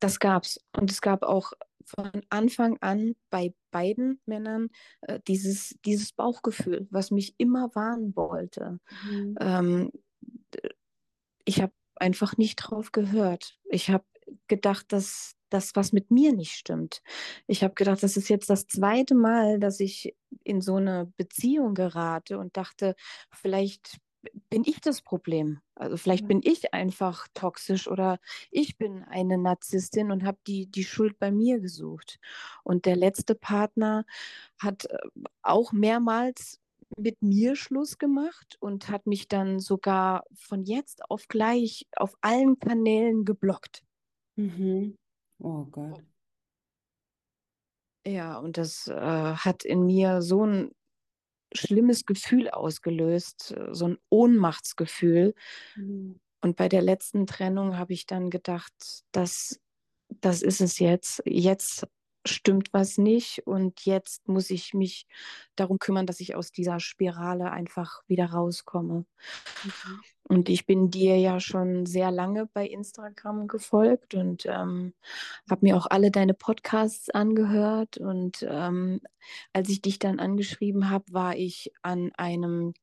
[0.00, 0.60] das gab's.
[0.76, 1.52] Und es gab auch
[1.84, 4.70] von Anfang an bei beiden Männern
[5.02, 8.78] äh, dieses, dieses Bauchgefühl, was mich immer warnen wollte.
[9.04, 9.36] Mhm.
[9.40, 9.92] Ähm,
[11.44, 13.58] ich habe einfach nicht drauf gehört.
[13.64, 14.04] Ich habe
[14.48, 17.02] gedacht, dass das was mit mir nicht stimmt.
[17.46, 21.74] Ich habe gedacht, das ist jetzt das zweite Mal, dass ich in so eine Beziehung
[21.74, 22.94] gerate und dachte,
[23.30, 23.98] vielleicht
[24.50, 25.60] bin ich das Problem.
[25.74, 28.18] Also vielleicht bin ich einfach toxisch oder
[28.50, 32.18] ich bin eine Narzisstin und habe die, die Schuld bei mir gesucht.
[32.64, 34.04] Und der letzte Partner
[34.58, 34.98] hat äh,
[35.42, 36.60] auch mehrmals
[36.96, 42.58] mit mir Schluss gemacht und hat mich dann sogar von jetzt auf gleich auf allen
[42.58, 43.82] Kanälen geblockt.
[44.36, 44.96] Mhm.
[45.38, 46.02] Oh Gott.
[48.06, 50.70] Ja, und das äh, hat in mir so ein
[51.54, 55.34] schlimmes Gefühl ausgelöst, äh, so ein Ohnmachtsgefühl.
[55.76, 56.20] Mhm.
[56.40, 58.72] Und bei der letzten Trennung habe ich dann gedacht,
[59.12, 59.60] das,
[60.08, 61.22] das ist es jetzt.
[61.26, 61.86] Jetzt
[62.26, 65.06] stimmt was nicht und jetzt muss ich mich
[65.56, 69.06] darum kümmern, dass ich aus dieser Spirale einfach wieder rauskomme.
[69.64, 70.00] Mhm.
[70.28, 74.92] Und ich bin dir ja schon sehr lange bei Instagram gefolgt und ähm,
[75.50, 77.96] habe mir auch alle deine Podcasts angehört.
[77.96, 79.00] Und ähm,
[79.54, 82.74] als ich dich dann angeschrieben habe, war ich an einem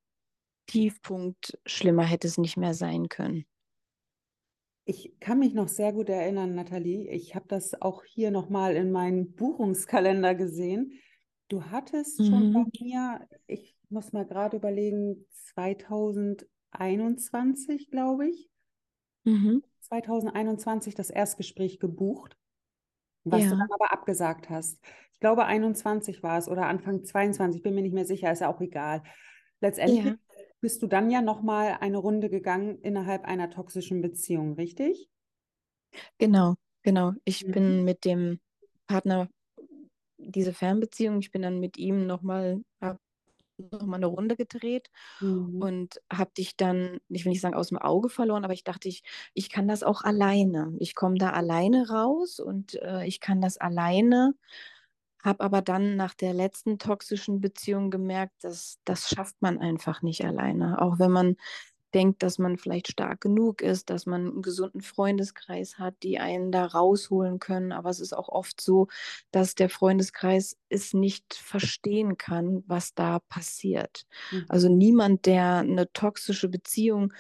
[0.66, 1.58] Tiefpunkt.
[1.68, 3.46] Schlimmer hätte es nicht mehr sein können.
[4.86, 7.10] Ich kann mich noch sehr gut erinnern, Nathalie.
[7.10, 10.94] Ich habe das auch hier nochmal in meinem Buchungskalender gesehen.
[11.48, 12.26] Du hattest mhm.
[12.26, 15.26] schon bei mir, ich muss mal gerade überlegen,
[16.78, 18.50] 2021, glaube ich.
[19.24, 19.64] Mhm.
[19.82, 22.38] 2021 das Erstgespräch gebucht,
[23.24, 23.50] was ja.
[23.50, 24.80] du dann aber abgesagt hast.
[25.14, 28.54] Ich glaube, 21 war es oder Anfang 22, bin mir nicht mehr sicher, ist ja
[28.54, 29.04] auch egal.
[29.62, 30.16] Letztendlich ja.
[30.62, 35.10] bist du dann ja nochmal eine Runde gegangen innerhalb einer toxischen Beziehung, richtig?
[36.18, 37.14] Genau, genau.
[37.24, 37.52] Ich mhm.
[37.52, 38.40] bin mit dem
[38.88, 39.30] Partner
[40.18, 42.62] diese Fernbeziehung, ich bin dann mit ihm nochmal,
[43.58, 44.89] noch mal eine Runde gedreht
[45.20, 45.62] mhm.
[45.62, 48.88] und habe dich dann, ich will nicht sagen aus dem Auge verloren, aber ich dachte,
[48.88, 50.74] ich, ich kann das auch alleine.
[50.80, 54.36] Ich komme da alleine raus und äh, ich kann das alleine.
[55.24, 60.24] Habe aber dann nach der letzten toxischen Beziehung gemerkt, dass das schafft man einfach nicht
[60.24, 60.82] alleine.
[60.82, 61.36] Auch wenn man
[61.96, 66.52] denkt, dass man vielleicht stark genug ist, dass man einen gesunden Freundeskreis hat, die einen
[66.52, 67.72] da rausholen können.
[67.72, 68.88] Aber es ist auch oft so,
[69.32, 74.06] dass der Freundeskreis es nicht verstehen kann, was da passiert.
[74.32, 74.46] Mhm.
[74.50, 77.14] Also niemand, der eine toxische Beziehung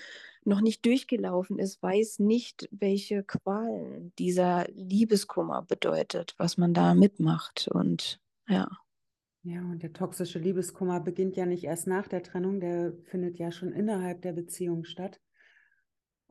[0.43, 7.67] noch nicht durchgelaufen ist, weiß nicht, welche Qualen dieser Liebeskummer bedeutet, was man da mitmacht.
[7.71, 8.67] Und ja.
[9.45, 13.51] Ja, und der toxische Liebeskummer beginnt ja nicht erst nach der Trennung, der findet ja
[13.51, 15.21] schon innerhalb der Beziehung statt.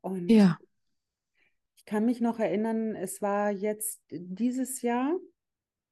[0.00, 0.58] Und ja.
[1.76, 5.16] ich kann mich noch erinnern, es war jetzt dieses Jahr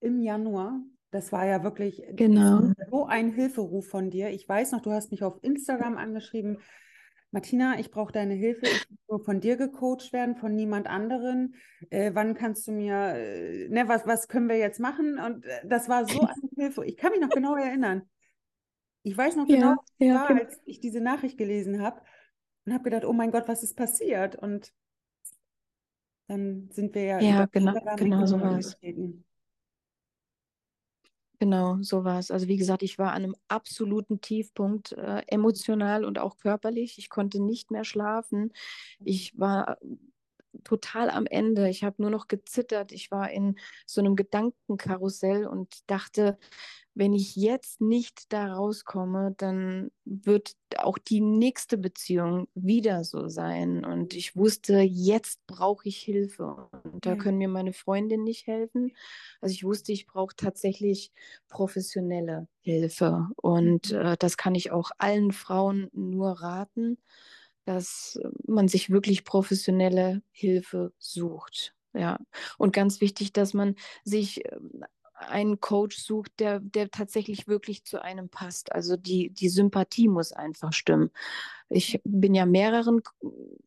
[0.01, 0.81] im Januar.
[1.13, 2.73] Das war ja wirklich genau.
[2.91, 4.31] so ein Hilferuf von dir.
[4.31, 6.59] Ich weiß noch, du hast mich auf Instagram angeschrieben.
[7.33, 8.67] Martina, ich brauche deine Hilfe.
[8.67, 11.55] Ich will nur von dir gecoacht werden, von niemand anderen.
[11.89, 15.19] Äh, wann kannst du mir, äh, ne, was, was können wir jetzt machen?
[15.19, 16.85] Und äh, das war so eine Hilfe.
[16.85, 18.03] Ich kann mich noch genau erinnern.
[19.03, 20.43] Ich weiß noch genau, ja, ja, war, genau.
[20.43, 22.03] als ich diese Nachricht gelesen habe
[22.67, 24.37] und habe gedacht, oh mein Gott, was ist passiert?
[24.37, 24.73] Und
[26.29, 28.77] dann sind wir ja, ja genau, genau so war es.
[31.43, 32.31] Genau, so war es.
[32.31, 36.99] Also wie gesagt, ich war an einem absoluten Tiefpunkt, äh, emotional und auch körperlich.
[36.99, 38.53] Ich konnte nicht mehr schlafen.
[39.03, 39.79] Ich war
[40.63, 41.69] total am Ende.
[41.69, 42.93] Ich habe nur noch gezittert.
[42.93, 46.39] Ich war in so einem Gedankenkarussell und dachte,
[46.95, 53.85] wenn ich jetzt nicht da rauskomme, dann wird auch die nächste Beziehung wieder so sein.
[53.85, 56.69] Und ich wusste, jetzt brauche ich Hilfe.
[56.85, 58.93] Und da können mir meine Freundin nicht helfen.
[59.41, 61.13] Also ich wusste, ich brauche tatsächlich
[61.49, 63.29] professionelle Hilfe.
[63.37, 63.99] Und mhm.
[63.99, 66.99] äh, das kann ich auch allen Frauen nur raten,
[67.65, 71.75] dass man sich wirklich professionelle Hilfe sucht.
[71.95, 72.19] Ja,
[72.59, 74.85] und ganz wichtig, dass man sich ähm,
[75.29, 78.73] einen Coach sucht, der, der tatsächlich wirklich zu einem passt.
[78.73, 81.11] Also die, die Sympathie muss einfach stimmen.
[81.69, 83.01] Ich bin ja mehreren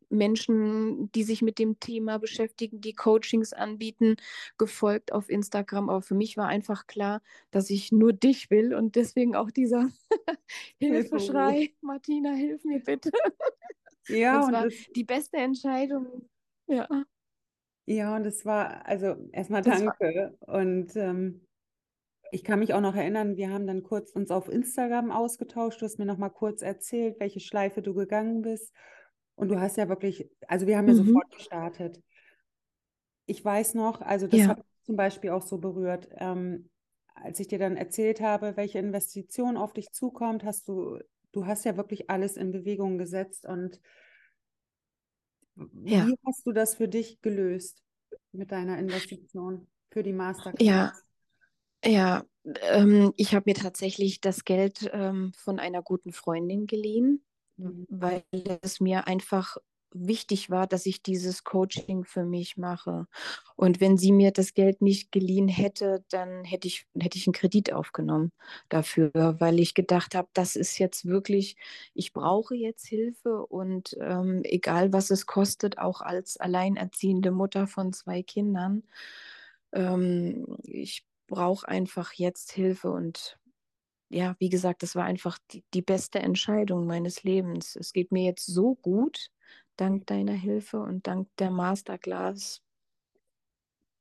[0.08, 4.16] Menschen, die sich mit dem Thema beschäftigen, die Coachings anbieten,
[4.58, 5.90] gefolgt auf Instagram.
[5.90, 9.88] Aber für mich war einfach klar, dass ich nur dich will und deswegen auch dieser
[10.78, 11.74] Hilfeschrei.
[11.80, 13.10] Martina, hilf mir bitte.
[14.08, 16.28] Ja, und, und das die beste Entscheidung.
[16.68, 16.88] Ja.
[17.88, 20.36] Ja, und es war, also erstmal danke.
[20.40, 21.45] Und ähm,
[22.30, 25.80] ich kann mich auch noch erinnern, wir haben dann kurz uns auf Instagram ausgetauscht.
[25.80, 28.72] Du hast mir noch mal kurz erzählt, welche Schleife du gegangen bist.
[29.34, 31.06] Und du hast ja wirklich, also wir haben ja mhm.
[31.06, 32.02] sofort gestartet.
[33.26, 34.48] Ich weiß noch, also das ja.
[34.48, 36.08] hat mich zum Beispiel auch so berührt.
[36.12, 36.70] Ähm,
[37.14, 40.98] als ich dir dann erzählt habe, welche Investition auf dich zukommt, hast du,
[41.32, 43.46] du hast ja wirklich alles in Bewegung gesetzt.
[43.46, 43.80] Und
[45.84, 46.06] ja.
[46.06, 47.82] wie hast du das für dich gelöst
[48.32, 50.66] mit deiner Investition für die Masterclass?
[50.66, 50.92] Ja,
[51.86, 52.24] ja,
[52.62, 57.24] ähm, ich habe mir tatsächlich das Geld ähm, von einer guten Freundin geliehen,
[57.56, 57.86] mhm.
[57.88, 58.24] weil
[58.62, 59.56] es mir einfach
[59.98, 63.06] wichtig war, dass ich dieses Coaching für mich mache.
[63.54, 67.34] Und wenn sie mir das Geld nicht geliehen hätte, dann hätte ich, hätte ich einen
[67.34, 68.32] Kredit aufgenommen
[68.68, 71.56] dafür, weil ich gedacht habe, das ist jetzt wirklich,
[71.94, 77.92] ich brauche jetzt Hilfe und ähm, egal was es kostet, auch als alleinerziehende Mutter von
[77.92, 78.82] zwei Kindern,
[79.72, 83.38] ähm, ich brauche einfach jetzt Hilfe und
[84.08, 87.74] ja, wie gesagt, das war einfach die, die beste Entscheidung meines Lebens.
[87.74, 89.30] Es geht mir jetzt so gut,
[89.76, 92.62] dank deiner Hilfe und dank der Masterclass.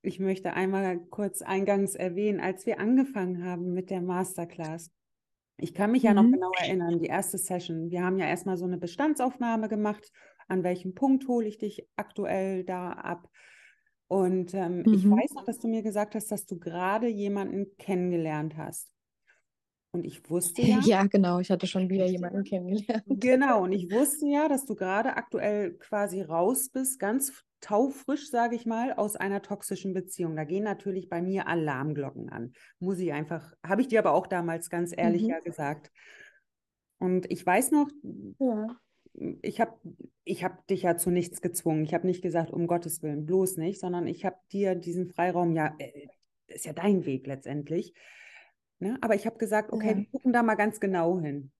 [0.03, 4.91] Ich möchte einmal kurz eingangs erwähnen, als wir angefangen haben mit der Masterclass.
[5.57, 6.07] Ich kann mich mhm.
[6.07, 6.33] ja noch mhm.
[6.33, 7.89] genau erinnern, die erste Session.
[7.89, 10.11] Wir haben ja erstmal so eine Bestandsaufnahme gemacht.
[10.47, 13.29] An welchem Punkt hole ich dich aktuell da ab?
[14.07, 14.93] Und ähm, mhm.
[14.93, 18.91] ich weiß noch, dass du mir gesagt hast, dass du gerade jemanden kennengelernt hast.
[19.91, 20.79] Und ich wusste ja.
[20.83, 23.03] Ja, genau, ich hatte schon wieder jemanden kennengelernt.
[23.07, 28.55] Genau, und ich wusste ja, dass du gerade aktuell quasi raus bist, ganz taufrisch, sage
[28.55, 30.35] ich mal, aus einer toxischen Beziehung.
[30.35, 32.53] Da gehen natürlich bei mir Alarmglocken an.
[32.79, 35.29] Muss ich einfach, habe ich dir aber auch damals ganz ehrlich mhm.
[35.29, 35.91] ja gesagt.
[36.99, 37.89] Und ich weiß noch,
[38.39, 38.67] Ja.
[39.41, 39.77] Ich habe
[40.23, 41.83] ich hab dich ja zu nichts gezwungen.
[41.83, 45.53] Ich habe nicht gesagt, um Gottes Willen, bloß nicht, sondern ich habe dir diesen Freiraum,
[45.53, 46.07] ja, äh,
[46.47, 47.93] ist ja dein Weg letztendlich.
[48.79, 48.97] Ne?
[49.01, 49.97] Aber ich habe gesagt, okay, Ja.
[49.97, 51.51] wir gucken da mal ganz genau hin.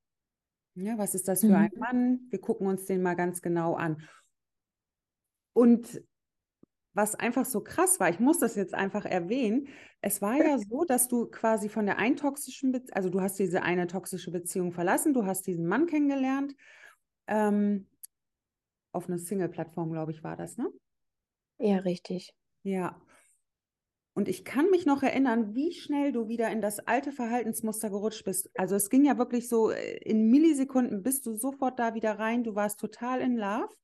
[0.75, 1.55] Ja, was ist das für Mhm.
[1.55, 2.19] ein Mann?
[2.29, 4.01] Wir gucken uns den mal ganz genau an.
[5.53, 6.03] Und
[6.93, 9.67] was einfach so krass war, ich muss das jetzt einfach erwähnen,
[10.01, 13.37] es war ja so, dass du quasi von der einen toxischen, Be also du hast
[13.39, 16.55] diese eine toxische Beziehung verlassen, du hast diesen Mann kennengelernt,
[17.27, 17.87] ähm,
[18.91, 20.69] auf einer Single-Plattform, glaube ich, war das, ne?
[21.57, 22.33] Ja, richtig.
[22.63, 23.01] Ja.
[24.13, 28.23] Und ich kann mich noch erinnern, wie schnell du wieder in das alte Verhaltensmuster gerutscht
[28.23, 28.49] bist.
[28.57, 32.43] Also es ging ja wirklich so, äh, in Millisekunden bist du sofort da wieder rein,
[32.43, 33.75] du warst total in Love.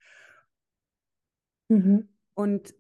[1.68, 2.08] Mhm.
[2.34, 2.74] Und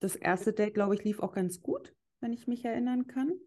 [0.00, 3.38] das erste Date, glaube ich, lief auch ganz gut, wenn ich mich erinnern kann.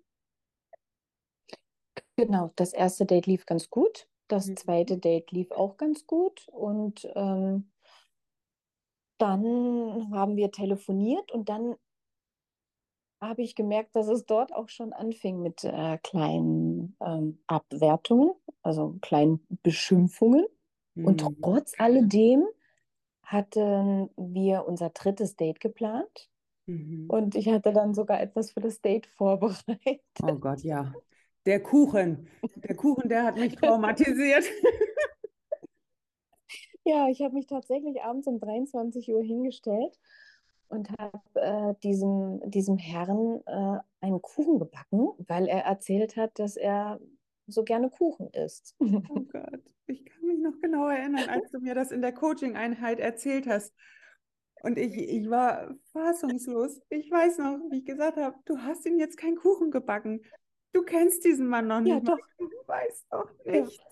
[2.15, 4.07] Genau, das erste Date lief ganz gut.
[4.31, 4.55] Das Mhm.
[4.55, 6.47] zweite Date lief auch ganz gut.
[6.49, 7.71] Und ähm,
[9.19, 11.75] dann haben wir telefoniert und dann
[13.21, 18.31] habe ich gemerkt, dass es dort auch schon anfing mit äh, kleinen ähm, Abwertungen,
[18.63, 20.45] also kleinen Beschimpfungen.
[21.01, 21.35] Und Mhm.
[21.41, 22.45] trotz alledem
[23.23, 26.29] hatten wir unser drittes Date geplant.
[26.67, 27.11] Mhm.
[27.11, 30.01] Und ich hatte dann sogar etwas für das Date vorbereitet.
[30.23, 30.97] Oh Gott, ja.
[31.45, 32.27] Der Kuchen.
[32.55, 34.45] Der Kuchen, der hat mich traumatisiert.
[36.83, 39.99] Ja, ich habe mich tatsächlich abends um 23 Uhr hingestellt
[40.67, 46.57] und habe äh, diesem, diesem Herrn äh, einen Kuchen gebacken, weil er erzählt hat, dass
[46.57, 46.99] er
[47.45, 48.75] so gerne Kuchen isst.
[48.79, 52.99] Oh Gott, ich kann mich noch genau erinnern, als du mir das in der Coaching-Einheit
[52.99, 53.75] erzählt hast.
[54.63, 56.81] Und ich, ich war fassungslos.
[56.89, 60.21] Ich weiß noch, wie ich gesagt habe, du hast ihm jetzt keinen Kuchen gebacken.
[60.73, 62.17] Du kennst diesen Mann noch Ja, nicht mal.
[62.17, 62.25] doch.
[62.37, 63.51] Du weißt doch Ja.
[63.51, 63.83] nichts.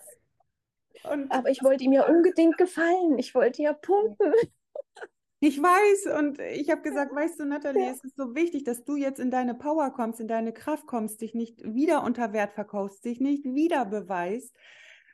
[1.03, 3.17] Und Aber ich wollte ihm ja unbedingt gefallen.
[3.17, 4.33] Ich wollte ja punkten.
[5.41, 7.91] Ich weiß und ich habe gesagt, weißt du, Nathalie, Ja.
[7.91, 11.21] es ist so wichtig, dass du jetzt in deine Power kommst, in deine Kraft kommst,
[11.21, 14.53] dich nicht wieder unter Wert verkaufst, dich nicht wieder beweist,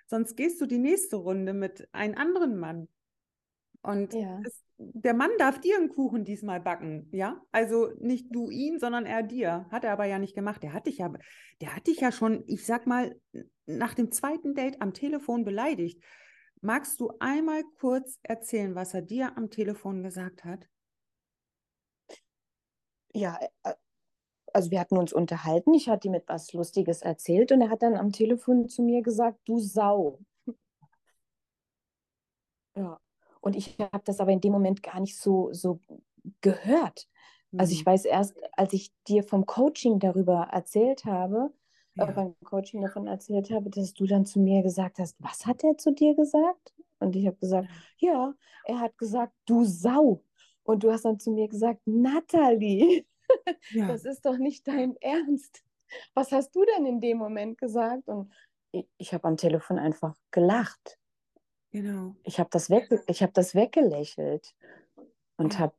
[0.08, 2.88] sonst gehst du die nächste Runde mit einem anderen Mann.
[3.84, 4.42] Und Ja.
[4.44, 7.42] es, der Mann darf dir einen Kuchen diesmal backen, ja?
[7.52, 9.66] Also nicht du ihn, sondern er dir.
[9.72, 10.64] Hat er aber ja nicht gemacht.
[10.64, 11.12] Der hat dich ja,
[11.62, 13.16] der hat dich ja schon, ich sag mal,
[13.66, 16.04] nach dem zweiten Date am Telefon beleidigt.
[16.62, 20.68] Magst du einmal kurz erzählen, was er dir am Telefon gesagt hat?
[23.14, 23.74] Ja, äh,
[24.54, 25.74] also wir hatten uns unterhalten.
[25.74, 29.40] Ich hatte ihm etwas Lustiges erzählt und er hat dann am Telefon zu mir gesagt,
[29.46, 30.20] du Sau.
[32.76, 33.00] Ja.
[33.46, 35.80] Und ich habe das aber in dem Moment gar nicht so, so
[36.42, 37.08] gehört.
[37.58, 41.54] Also ich Hm, weiß erst, als ich dir vom Coaching darüber erzählt habe,
[41.98, 42.14] äh, ja.
[42.14, 45.78] beim Coaching davon erzählt habe, dass du dann zu mir gesagt hast, was hat er
[45.78, 46.74] zu dir gesagt?
[47.00, 50.24] Und ich habe gesagt, ja, er hat gesagt, du Sau.
[50.64, 53.06] Und du hast dann zu mir gesagt, Nathalie,
[53.70, 55.64] Ja, das ist doch nicht dein Ernst.
[56.16, 58.08] Was hast du denn in dem Moment gesagt?
[58.08, 58.34] Und
[58.72, 61.00] ich, ich habe am Telefon einfach gelacht.
[61.76, 62.16] Genau.
[62.24, 64.56] Ich habe das, weg, ich hab das weggelächelt
[65.38, 65.74] und habe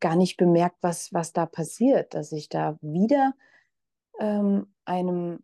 [0.00, 3.34] gar nicht bemerkt, was, was da passiert, dass ich da wieder
[4.20, 5.40] ähm, einem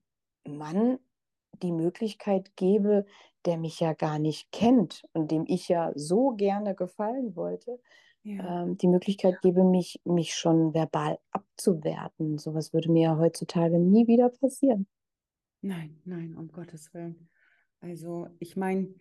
[0.47, 0.99] Mann
[1.63, 3.07] die Möglichkeit gebe,
[3.45, 7.81] der mich ja gar nicht kennt und dem ich ja so gerne gefallen wollte,
[8.23, 8.63] Ja.
[8.63, 12.39] ähm, die Möglichkeit gebe, mich, mich schon verbal abzuwerten.
[12.39, 14.87] Sowas würde mir ja heutzutage nie wieder passieren.
[15.63, 17.29] Nein, nein, um Gottes Willen.
[17.81, 18.95] Also, ich meine,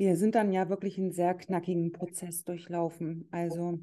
[0.00, 3.28] wir sind dann ja wirklich einen sehr knackigen Prozess durchlaufen.
[3.30, 3.80] Also,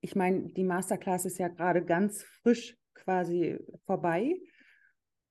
[0.00, 4.40] ich meine, die Masterclass ist ja gerade ganz frisch quasi vorbei.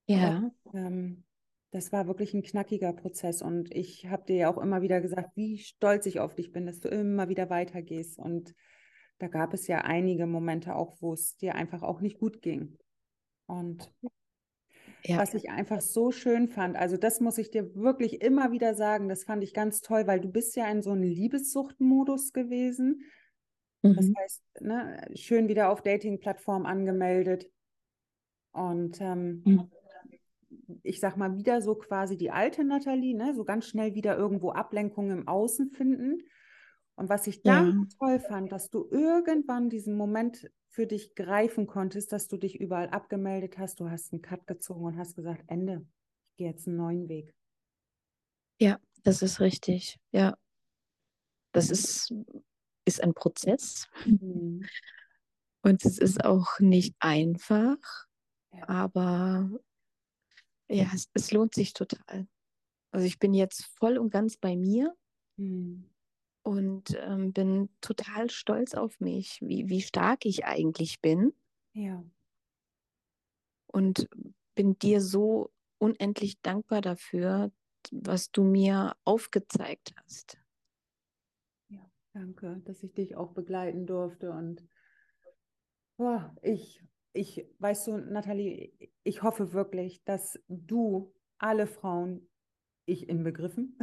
[0.06, 1.24] Ja, Ähm,
[1.72, 5.36] das war wirklich ein knackiger Prozess und ich habe dir ja auch immer wieder gesagt,
[5.36, 8.20] wie stolz ich auf dich bin, dass du immer wieder weitergehst.
[8.20, 8.54] Und
[9.18, 12.78] da gab es ja einige Momente auch, wo es dir einfach auch nicht gut ging.
[13.48, 13.92] Und
[15.04, 18.76] ja, was ich einfach so schön fand, also das muss ich dir wirklich immer wieder
[18.76, 23.04] sagen, das fand ich ganz toll, weil du bist ja in so einem Liebessuchtmodus gewesen.
[23.82, 24.16] Das mhm.
[24.18, 27.50] heißt, ne, schön wieder auf Dating-Plattformen angemeldet.
[28.52, 29.72] Und ähm, Mhm.
[30.84, 33.34] ich sag mal, wieder so quasi die alte Nathalie, ne?
[33.36, 36.24] so ganz schnell wieder irgendwo Ablenkung im Außen finden.
[36.98, 41.68] Und was ich dann ja, toll fand, dass du irgendwann diesen Moment für dich greifen
[41.68, 45.44] konntest, dass du dich überall abgemeldet hast, du hast einen Cut gezogen und hast gesagt,
[45.48, 45.86] Ende,
[46.32, 47.34] ich gehe jetzt einen neuen Weg.
[48.60, 50.00] ja, das ist richtig.
[50.12, 50.36] Ja,
[51.54, 52.14] das ist,
[52.86, 54.68] ist ein Prozess Mhm.
[55.64, 57.78] und es ist auch nicht einfach,
[58.54, 58.68] Ja.
[58.68, 59.50] aber
[60.68, 62.28] ja, es, es lohnt sich total.
[62.92, 64.96] Also ich bin jetzt voll und ganz bei mir
[65.38, 65.86] Mhm.
[66.48, 71.34] Und ähm, bin total stolz auf mich, wie, wie stark ich eigentlich bin
[71.74, 72.02] Ja.
[73.68, 74.08] und
[74.56, 77.52] bin dir so unendlich dankbar dafür,
[77.92, 80.38] was du mir aufgezeigt hast.
[81.68, 81.82] Ja,
[82.14, 84.32] danke, dass ich dich auch begleiten durfte.
[84.32, 84.66] Und
[85.98, 86.82] boah, ich,
[87.12, 88.72] ich, weißt du, Nathalie,
[89.04, 92.30] ich hoffe wirklich, dass du alle Frauen,
[92.86, 93.78] ich inbegriffen,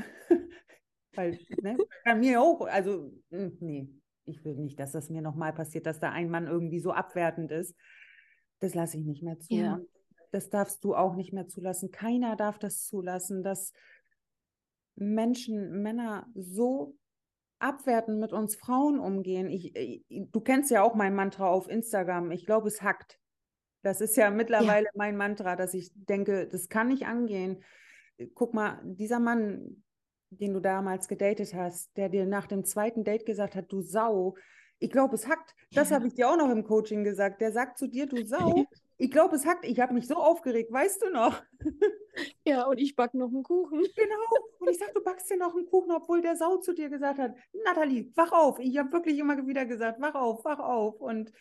[1.17, 3.89] weil, ne, bei mir auch, also, hm, nee,
[4.27, 7.51] ich will nicht, dass das mir nochmal passiert, dass da ein Mann irgendwie so abwertend
[7.51, 7.77] ist.
[8.61, 9.55] Das lasse ich nicht mehr zu.
[9.55, 9.75] Ja.
[9.75, 9.89] Und
[10.33, 11.91] das darfst du auch nicht mehr zulassen.
[11.91, 13.73] Keiner darf das zulassen, dass
[14.97, 16.97] Menschen, Männer so
[17.59, 19.49] abwertend mit uns Frauen umgehen.
[19.49, 22.31] Ich, ich, du kennst ja auch mein Mantra auf Instagram.
[22.31, 23.19] Ich glaube, es hackt.
[23.83, 27.63] Das ist ja mittlerweile mein Mantra, dass ich denke, das kann nicht angehen.
[28.35, 29.84] Guck mal, dieser Mann,
[30.39, 34.37] den du damals gedatet hast, der dir nach dem zweiten Date gesagt hat, du Sau,
[34.79, 35.55] ich glaube, es hackt.
[35.73, 35.97] Das Ja.
[35.97, 37.41] habe ich dir auch noch im Coaching gesagt.
[37.41, 38.67] Der sagt zu dir, du Sau,
[38.99, 39.65] ich glaube, es hackt.
[39.65, 41.43] Ich habe mich so aufgeregt, weißt du noch?
[42.47, 43.81] Ja, und ich backe noch einen Kuchen.
[43.97, 44.17] Genau.
[44.61, 47.19] Und ich sag, du backst dir noch einen Kuchen, obwohl der Sau zu dir gesagt
[47.19, 48.61] hat, Nathalie, wach auf.
[48.61, 51.01] Ich habe wirklich immer wieder gesagt, wach auf, wach auf.
[51.01, 51.33] Und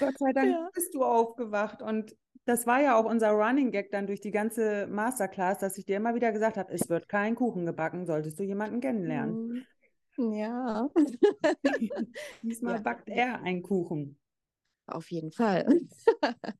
[0.00, 0.68] Gott sei Dank Ja.
[0.74, 1.82] bist du aufgewacht.
[1.82, 2.16] Und
[2.46, 5.96] das war ja auch unser Running Gag dann durch die ganze Masterclass, dass ich dir
[5.96, 9.66] immer wieder gesagt habe, es wird kein Kuchen gebacken, solltest du jemanden kennenlernen.
[10.18, 10.88] Mm, Ja,
[12.42, 12.82] Diesmal Ja.
[12.82, 14.18] backt er einen Kuchen.
[14.86, 15.66] auf jeden Fall.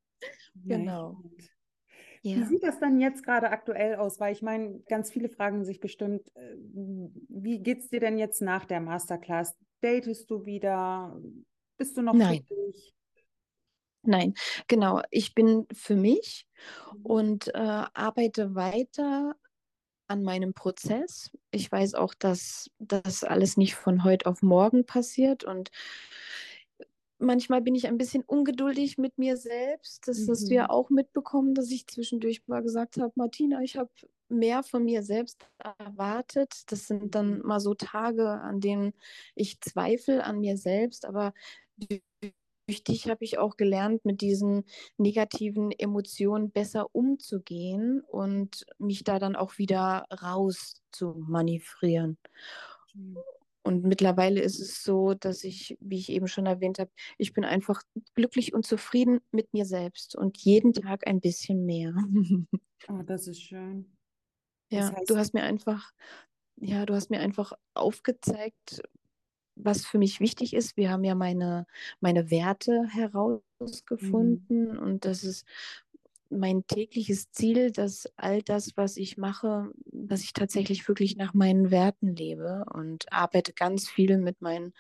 [0.65, 1.13] Ja, Genau.
[1.23, 1.51] gut.
[2.23, 2.47] Wie Ja.
[2.49, 4.19] sieht das dann jetzt gerade aktuell aus?
[4.19, 6.57] Weil ich meine, ganz viele fragen sich bestimmt, äh,
[7.29, 9.57] wie geht es dir denn jetzt nach der Masterclass?
[9.81, 11.21] Datest du wieder?
[11.77, 12.47] Bist du noch Nein.
[12.49, 12.96] glücklich?
[14.07, 14.35] Nein,
[14.69, 15.03] genau.
[15.11, 16.47] Ich bin für mich
[16.91, 17.03] Mhm.
[17.03, 17.59] und äh,
[17.95, 19.37] arbeite weiter
[20.09, 21.31] an meinem Prozess.
[21.53, 25.71] Ich weiß auch, dass das alles nicht von heute auf morgen passiert und
[27.19, 30.07] manchmal bin ich ein bisschen ungeduldig mit mir selbst.
[30.09, 30.71] Das hast du ja Mhm.
[30.71, 33.91] auch mitbekommen, dass ich zwischendurch mal gesagt habe, Martina, ich habe
[34.29, 35.49] mehr von mir selbst
[35.79, 36.63] erwartet.
[36.71, 37.43] Das sind dann Mhm.
[37.43, 38.93] mal so Tage, an denen
[39.35, 41.33] ich zweifle an mir selbst, aber
[42.67, 44.65] durch dich habe ich auch gelernt, mit diesen
[44.99, 52.19] negativen Emotionen besser umzugehen und mich da dann auch wieder raus zu manövrieren.
[52.95, 53.25] Mhm.
[53.63, 57.45] Und mittlerweile ist es so, dass ich, wie ich eben schon erwähnt habe, ich bin
[57.45, 57.83] einfach
[58.15, 61.93] glücklich und zufrieden mit mir selbst und jeden Tag ein bisschen mehr.
[62.89, 63.97] Oh, das ist schön.
[64.73, 65.93] Das Ja, heißt, du hast mir einfach,
[66.57, 68.83] ja, du hast mir einfach aufgezeigt,
[69.57, 70.77] was für mich wichtig ist.
[70.77, 71.67] Wir haben ja meine,
[72.01, 72.89] meine Werte mhm.
[72.89, 75.45] herausgefunden und das ist
[76.29, 81.71] mein tägliches Ziel, dass all das, was ich mache, dass ich tatsächlich wirklich nach meinen
[81.71, 84.73] Werten lebe und arbeite ganz viel mit meinen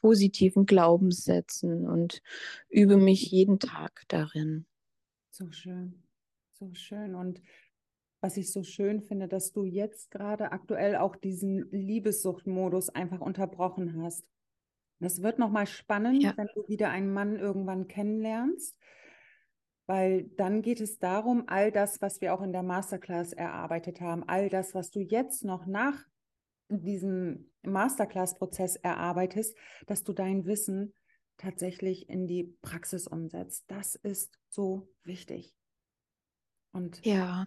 [0.00, 2.22] positiven Glaubenssätzen und
[2.68, 4.66] übe mich jeden Tag darin.
[5.30, 6.02] so schön.
[6.52, 7.14] So schön.
[7.14, 7.42] Und
[8.24, 14.02] was ich so schön finde, dass du jetzt gerade aktuell auch diesen Liebessuchtmodus einfach unterbrochen
[14.02, 14.24] hast.
[14.98, 16.34] Das wird nochmal spannend, Ja.
[16.38, 18.78] wenn du wieder einen Mann irgendwann kennenlernst,
[19.84, 24.26] weil dann geht es darum, all das, was wir auch in der Masterclass erarbeitet haben,
[24.26, 26.02] all das, was du jetzt noch nach
[26.70, 29.54] diesem Masterclass-Prozess erarbeitest,
[29.86, 30.94] dass du dein Wissen
[31.36, 33.64] tatsächlich in die Praxis umsetzt.
[33.66, 35.54] Das ist so wichtig.
[36.74, 37.46] Und Ja,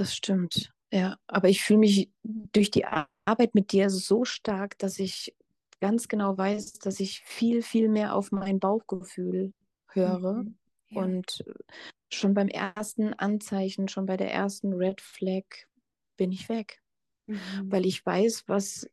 [0.00, 0.72] das stimmt.
[0.92, 5.36] Ja, aber ich fühle mich durch die Ar- Arbeit mit dir so stark, dass ich
[5.80, 9.52] ganz genau weiß, dass ich viel, viel mehr auf mein Bauchgefühl
[9.92, 10.42] höre.
[10.42, 10.58] Mhm.
[10.88, 11.02] Ja.
[11.02, 11.44] Und
[12.10, 15.44] schon beim ersten Anzeichen, schon bei der ersten Red Flag
[16.16, 16.82] bin ich weg,
[17.26, 17.70] Mhm.
[17.70, 18.88] weil ich weiß, was,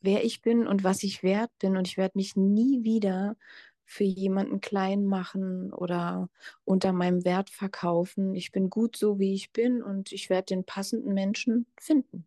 [0.00, 1.76] wer ich bin und was ich wert bin.
[1.76, 3.36] Und ich werde mich nie wieder
[3.86, 6.28] für jemanden klein machen oder
[6.64, 8.34] unter meinem Wert verkaufen.
[8.34, 12.26] Ich bin gut so, wie ich bin und ich werde den passenden Menschen finden.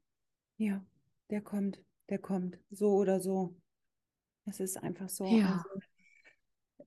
[0.58, 0.84] Ja,
[1.30, 3.56] der kommt, der kommt, so oder so.
[4.46, 5.26] Es ist einfach so.
[5.26, 5.66] Ja.
[5.70, 5.86] Also,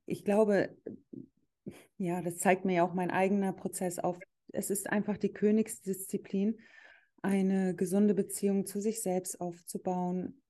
[0.06, 0.76] ich glaube,
[1.98, 4.18] ja, das zeigt mir ja auch mein eigener Prozess auf.
[4.52, 6.58] Es ist einfach die Königsdisziplin,
[7.20, 10.42] eine gesunde Beziehung zu sich selbst aufzubauen,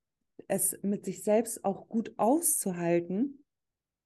[0.49, 3.42] es mit sich selbst auch gut auszuhalten.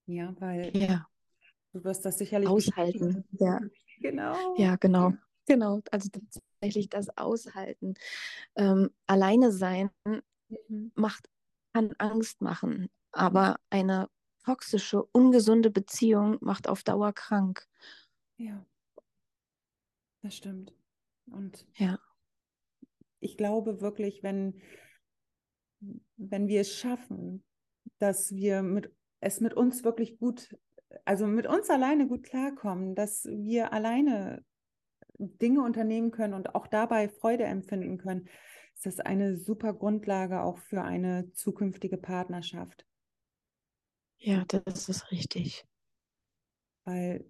[0.07, 1.07] Ja, weil Ja,
[1.73, 3.25] du wirst das sicherlich aushalten.
[3.33, 3.61] Ja,
[4.01, 4.55] Genau.
[4.57, 5.13] ja, genau.
[5.47, 7.95] Genau, also tatsächlich das Aushalten.
[8.57, 9.91] Ähm, alleine sein
[10.69, 10.93] Mhm.
[10.95, 11.29] macht,
[11.73, 14.09] kann Angst machen, aber eine
[14.45, 17.67] toxische, ungesunde Beziehung macht auf Dauer krank.
[18.39, 18.65] Ja,
[20.23, 20.73] das stimmt.
[21.31, 21.99] Und Ja.
[23.21, 24.61] ich glaube wirklich, wenn,
[26.17, 27.45] wenn wir es schaffen,
[27.99, 28.93] dass wir mit,
[29.27, 30.57] es mit uns wirklich gut,
[31.05, 34.45] also mit uns alleine gut klarkommen, dass wir alleine
[35.19, 38.29] Dinge unternehmen können und auch dabei Freude empfinden können,
[38.75, 42.87] ist das eine super Grundlage auch für eine zukünftige Partnerschaft.
[44.19, 45.65] Ja, das ist richtig.
[46.85, 47.25] Weil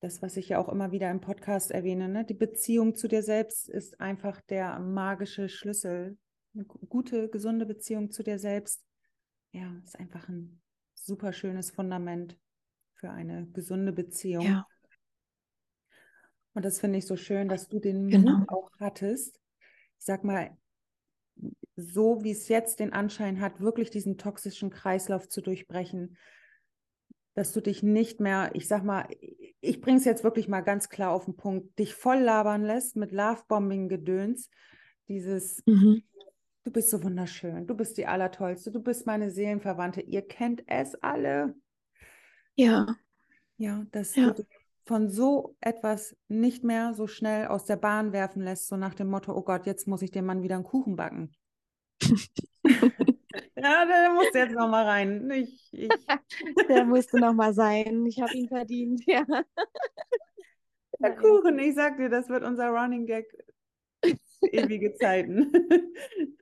[0.00, 3.22] das, was ich ja auch immer wieder im Podcast erwähne, ne, die Beziehung zu dir
[3.22, 6.18] selbst ist einfach der magische Schlüssel.
[6.54, 8.82] Eine gute, gesunde Beziehung zu dir selbst,
[9.52, 10.60] ja, ist einfach ein
[11.04, 12.38] super schönes Fundament
[12.94, 14.44] für eine gesunde Beziehung.
[14.44, 14.66] Ja.
[16.54, 18.38] Und das finde ich so schön, dass du den genau.
[18.38, 19.40] Mut auch hattest.
[19.98, 20.56] Ich sag mal,
[21.76, 26.16] so wie es jetzt den Anschein hat, wirklich diesen toxischen Kreislauf zu durchbrechen,
[27.34, 29.06] dass du dich nicht mehr, ich sag mal,
[29.60, 32.96] ich bringe es jetzt wirklich mal ganz klar auf den Punkt, dich voll labern lässt
[32.96, 34.50] mit Lovebombing-Gedöns,
[35.08, 36.02] dieses, mhm.
[36.64, 40.94] Du bist so wunderschön, du bist die Allertollste, du bist meine Seelenverwandte, ihr kennt es
[41.02, 41.54] alle.
[42.54, 42.96] Ja.
[43.56, 44.30] Ja, dass ja.
[44.30, 44.44] du
[44.84, 49.08] von so etwas nicht mehr so schnell aus der Bahn werfen lässt, so nach dem
[49.08, 51.32] Motto, oh Gott, jetzt muss ich dem Mann wieder einen Kuchen backen.
[52.64, 55.30] ja, der musste jetzt noch mal rein.
[55.30, 55.88] Ich, ich.
[56.68, 58.04] der musste noch mal sein.
[58.06, 59.24] Ich habe ihn verdient, ja.
[60.98, 63.26] Der Kuchen, ich sag dir, das wird unser Running Gag
[64.42, 65.52] ewige Zeiten.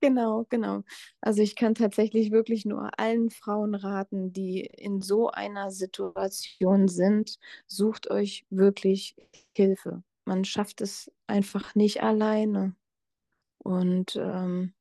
[0.00, 0.82] Genau, genau.
[1.20, 7.38] Also ich kann tatsächlich wirklich nur allen Frauen raten, die in so einer Situation sind,
[7.66, 9.14] sucht euch wirklich
[9.54, 10.02] Hilfe.
[10.24, 12.74] Man schafft es einfach nicht alleine.
[13.58, 14.72] Und ähm,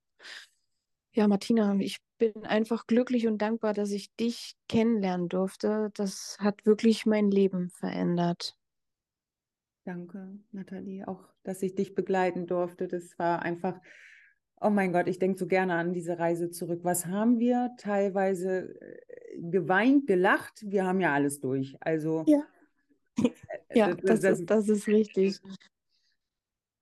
[1.14, 5.92] ja, Martina, ich bin einfach glücklich und dankbar, dass ich dich kennenlernen durfte.
[5.96, 8.56] Das hat wirklich mein Leben verändert.
[9.86, 12.88] Danke, Nathalie, auch, dass ich dich begleiten durfte.
[12.88, 13.82] Das war einfach
[14.62, 16.82] Oh mein Gott, ich denke so gerne an diese Reise zurück.
[16.84, 17.72] Was haben wir?
[17.78, 20.64] Teilweise äh, geweint, gelacht.
[20.66, 21.78] Wir haben ja alles durch.
[21.80, 22.44] Also ja,
[23.18, 23.30] äh,
[23.78, 25.40] ja das, das, ist, das ist richtig.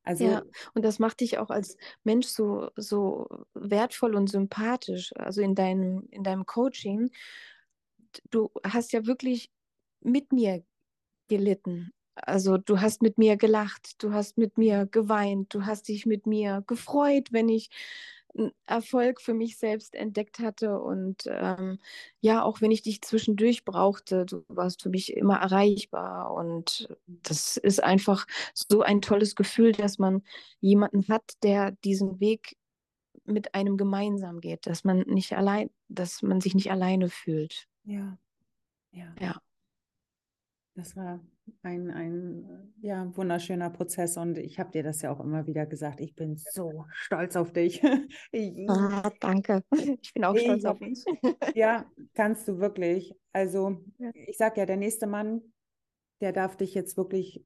[0.08, 0.42] Also, ja,
[0.74, 1.76] und das macht dich auch als
[2.06, 5.12] Mensch so, so wertvoll und sympathisch.
[5.18, 7.12] Also in deinem, in deinem Coaching,
[8.32, 9.52] du hast ja wirklich
[10.00, 10.64] mit mir
[11.28, 11.92] gelitten.
[12.24, 16.26] Also du hast mit mir gelacht, du hast mit mir geweint, du hast dich mit
[16.26, 17.70] mir gefreut, wenn ich
[18.38, 21.80] einen Erfolg für mich selbst entdeckt hatte und ähm,
[22.22, 27.58] ja, auch wenn ich dich zwischendurch brauchte, du warst für mich immer erreichbar und das
[27.58, 30.24] ist einfach so ein tolles Gefühl, dass man
[30.60, 32.58] jemanden hat, der diesen Weg
[33.26, 37.68] mit einem gemeinsam geht, dass man nicht allein, dass man sich nicht alleine fühlt.
[37.84, 38.18] Ja.
[38.92, 39.16] Ja.
[39.20, 39.42] ja.
[40.76, 41.20] Das war
[41.62, 46.00] ein, ein ja, wunderschöner Prozess und ich habe dir das ja auch immer wieder gesagt.
[46.02, 47.82] Ich bin so stolz auf dich.
[48.70, 49.64] ah, danke.
[50.02, 51.04] Ich bin auch ich, stolz auf dich.
[51.56, 53.16] ja, kannst du wirklich.
[53.34, 54.12] Also, ja.
[54.14, 55.42] ich sage ja, der nächste Mann,
[56.22, 57.46] der darf dich jetzt wirklich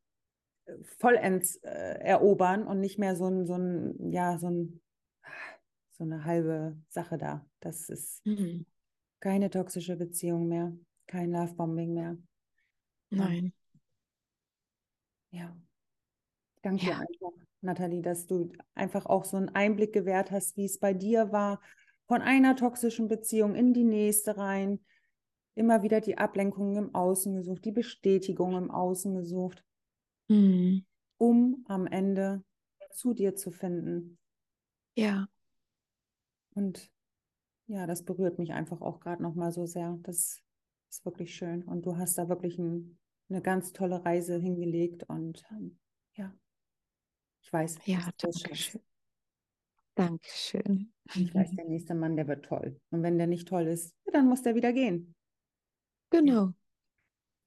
[0.65, 4.81] äh, vollends äh, erobern und nicht mehr so ein, so ein, ja, so ein,
[5.91, 7.45] so eine halbe Sache da.
[7.59, 8.65] Das ist mhm.
[9.19, 10.73] keine toxische Beziehung mehr,
[11.07, 12.17] kein Lovebombing mehr.
[13.09, 13.53] Nein.
[15.31, 15.55] Ja.
[16.61, 16.93] Danke ja.
[16.93, 20.93] dir einfach, Nathalie, dass du einfach auch so einen Einblick gewährt hast, wie es bei
[20.93, 21.61] dir war,
[22.07, 24.79] von einer toxischen Beziehung in die nächste rein,
[25.55, 29.63] immer wieder die Ablenkung im Außen gesucht, die Bestätigung im Außen gesucht,
[30.27, 30.85] mhm.
[31.17, 32.43] um am Ende
[32.91, 34.17] zu dir zu finden.
[34.95, 35.27] Ja.
[36.53, 36.91] Und
[37.67, 39.97] ja, das berührt mich einfach auch gerade nochmal so sehr.
[40.03, 40.41] Das
[40.89, 41.63] ist wirklich schön.
[41.63, 42.99] Und du hast da wirklich ein
[43.31, 45.79] eine ganz tolle Reise hingelegt und ähm,
[46.15, 46.33] ja,
[47.41, 47.79] ich weiß.
[47.85, 48.81] Ja, danke schön.
[49.95, 50.93] Dankeschön.
[51.15, 52.79] Ich weiß, der nächste Mann, der wird toll.
[52.91, 55.15] Und wenn der nicht toll ist, dann muss der wieder gehen.
[56.09, 56.53] Genau.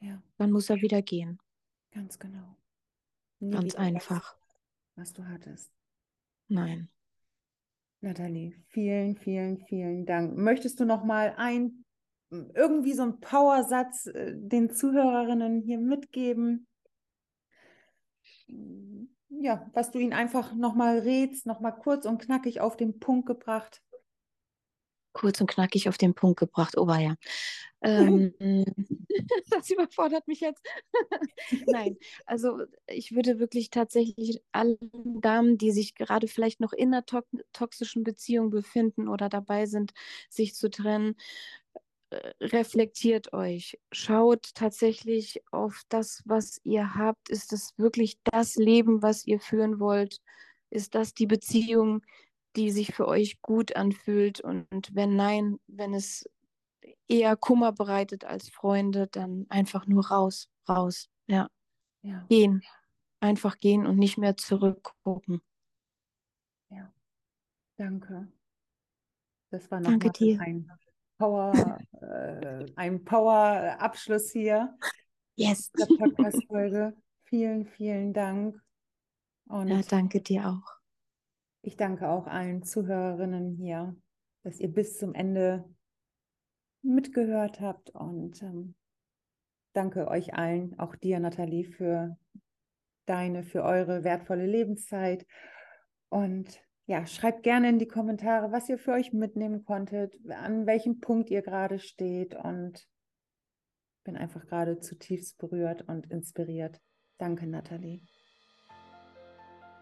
[0.01, 0.23] Ja.
[0.37, 1.39] Dann muss er wieder gehen.
[1.91, 2.57] Ganz genau.
[3.41, 4.37] Nie Ganz einfach.
[4.95, 5.73] Was, was du hattest.
[6.49, 6.91] Nein.
[8.01, 10.37] Nathalie, vielen, vielen, vielen Dank.
[10.37, 11.84] Möchtest du noch mal ein
[12.31, 16.67] irgendwie so einen Powersatz äh, den Zuhörerinnen hier mitgeben?
[19.29, 23.83] Ja, was du ihnen einfach nochmal rätst, nochmal kurz und knackig auf den Punkt gebracht.
[25.13, 27.15] Kurz und knackig auf den Punkt gebracht, oh ja.
[27.83, 28.35] Ähm,
[29.51, 30.63] das überfordert mich jetzt.
[31.67, 31.97] Nein,
[32.27, 34.79] also ich würde wirklich tatsächlich allen
[35.21, 37.23] Damen, die sich gerade vielleicht noch in einer to
[37.53, 39.93] toxischen Beziehung befinden oder dabei sind,
[40.29, 41.17] sich zu trennen,
[42.41, 47.29] reflektiert euch, schaut tatsächlich auf das, was ihr habt.
[47.29, 50.21] Ist das wirklich das Leben, was ihr führen wollt?
[50.75, 52.03] ist das die Beziehung,
[52.57, 54.41] die sich für euch gut anfühlt?
[54.41, 56.29] Und, und wenn nein, wenn es
[57.09, 61.09] eher Kummer bereitet als Freunde, dann einfach nur raus, raus.
[61.27, 61.49] Ja.
[62.03, 62.27] ja.
[62.29, 62.63] Gehen.
[63.21, 65.41] Einfach gehen und nicht mehr zurückgucken.
[66.71, 66.93] Ja.
[67.77, 68.29] Danke.
[69.51, 70.71] Das war nochmal ein
[71.25, 74.77] Power, äh, ein Power-Abschluss hier.
[75.37, 75.73] Yes.
[75.73, 76.95] Der Podcast-Folge.
[77.25, 78.61] vielen, vielen Dank.
[79.49, 80.71] Und ja, danke dir auch.
[81.63, 83.97] Ich danke auch allen Zuhörerinnen hier,
[84.43, 85.65] dass ihr bis zum Ende
[86.83, 88.75] mitgehört habt und ähm,
[89.73, 92.19] danke euch allen, auch dir, Nathalie, für
[93.07, 95.27] deine, für eure wertvolle Lebenszeit.
[96.11, 101.01] Und ja, schreibt gerne in die Kommentare, was ihr für euch mitnehmen konntet, an welchem
[101.01, 102.87] Punkt ihr gerade steht und
[104.05, 106.81] bin einfach gerade zutiefst berührt und inspiriert.
[107.17, 108.03] Danke, Nathalie.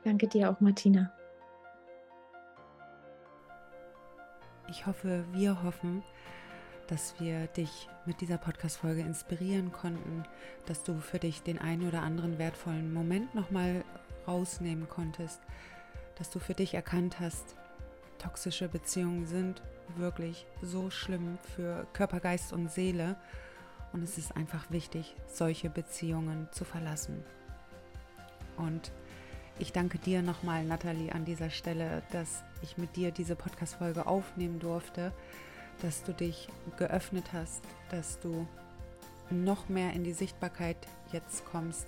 [0.05, 1.13] Danke dir auch, Martina.
[4.69, 6.03] Ich hoffe, wir hoffen,
[6.87, 10.23] dass wir dich mit dieser Podcast-Folge inspirieren konnten,
[10.67, 13.85] dass du für dich den einen oder anderen wertvollen Moment nochmal
[14.27, 15.41] rausnehmen konntest,
[16.17, 17.57] dass du für dich erkannt hast,
[18.19, 19.63] toxische Beziehungen sind
[19.97, 23.17] wirklich so schlimm für Körper, Geist und Seele
[23.93, 27.25] und es ist einfach wichtig, solche Beziehungen zu verlassen.
[28.57, 28.93] Und
[29.59, 34.61] ich danke dir nochmal, Nathalie, an dieser Stelle, dass ich mit dir diese Podcast-Folge aufnehmen
[34.61, 35.13] durfte
[35.83, 38.47] dass du dich geöffnet hast, dass du
[39.31, 40.77] noch mehr in die Sichtbarkeit
[41.13, 41.87] jetzt kommst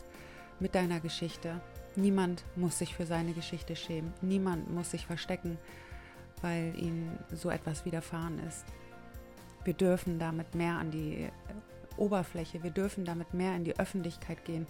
[0.60, 1.60] mit deiner Geschichte.
[1.96, 4.12] Niemand muss sich für seine Geschichte schämen.
[4.20, 5.58] Niemand muss sich verstecken,
[6.42, 8.64] weil ihm so etwas widerfahren ist.
[9.64, 11.28] Wir dürfen damit mehr an die
[11.96, 14.66] Oberfläche, wir dürfen damit mehr in die Öffentlichkeit gehen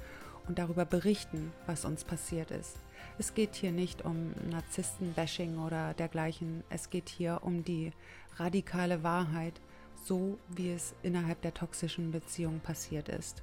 [0.47, 2.77] und darüber berichten, was uns passiert ist.
[3.19, 6.65] Es geht hier nicht um Narzissten-Bashing oder dergleichen.
[6.69, 7.93] Es geht hier um die
[8.37, 9.61] radikale Wahrheit,
[10.05, 13.43] so wie es innerhalb der toxischen Beziehung passiert ist.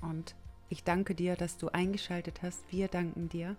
[0.00, 0.34] Und
[0.68, 2.60] ich danke dir, dass du eingeschaltet hast.
[2.70, 3.56] Wir danken dir,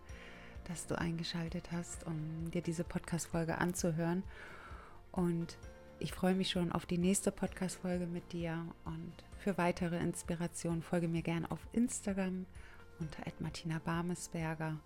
[0.66, 4.24] dass du eingeschaltet hast, um dir diese Podcast-Folge anzuhören.
[5.12, 5.58] Und
[6.00, 8.66] ich freue mich schon auf die nächste Podcast-Folge mit dir.
[8.86, 12.46] Und für weitere Inspirationen folge mir gerne auf Instagram
[13.00, 14.78] unter Martina Barmesberger.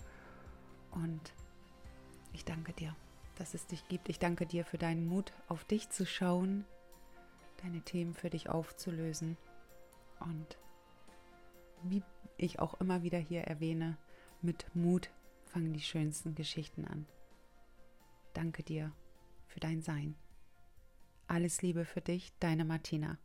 [0.91, 1.34] Und
[2.34, 2.95] ich danke dir
[3.39, 4.09] dass es dich gibt.
[4.09, 6.65] Ich danke dir für deinen Mut, auf dich zu schauen,
[7.63, 9.38] deine Themen für dich aufzulösen.
[10.20, 10.57] Und
[11.84, 12.03] wie
[12.38, 13.97] ich auch immer wieder hier erwähne,
[14.41, 15.09] mit Mut
[15.45, 17.05] fangen die schönsten Geschichten an.
[18.34, 18.91] Danke dir
[19.47, 20.15] für dein Sein.
[21.27, 23.17] Alles Liebe für dich, deine Martina.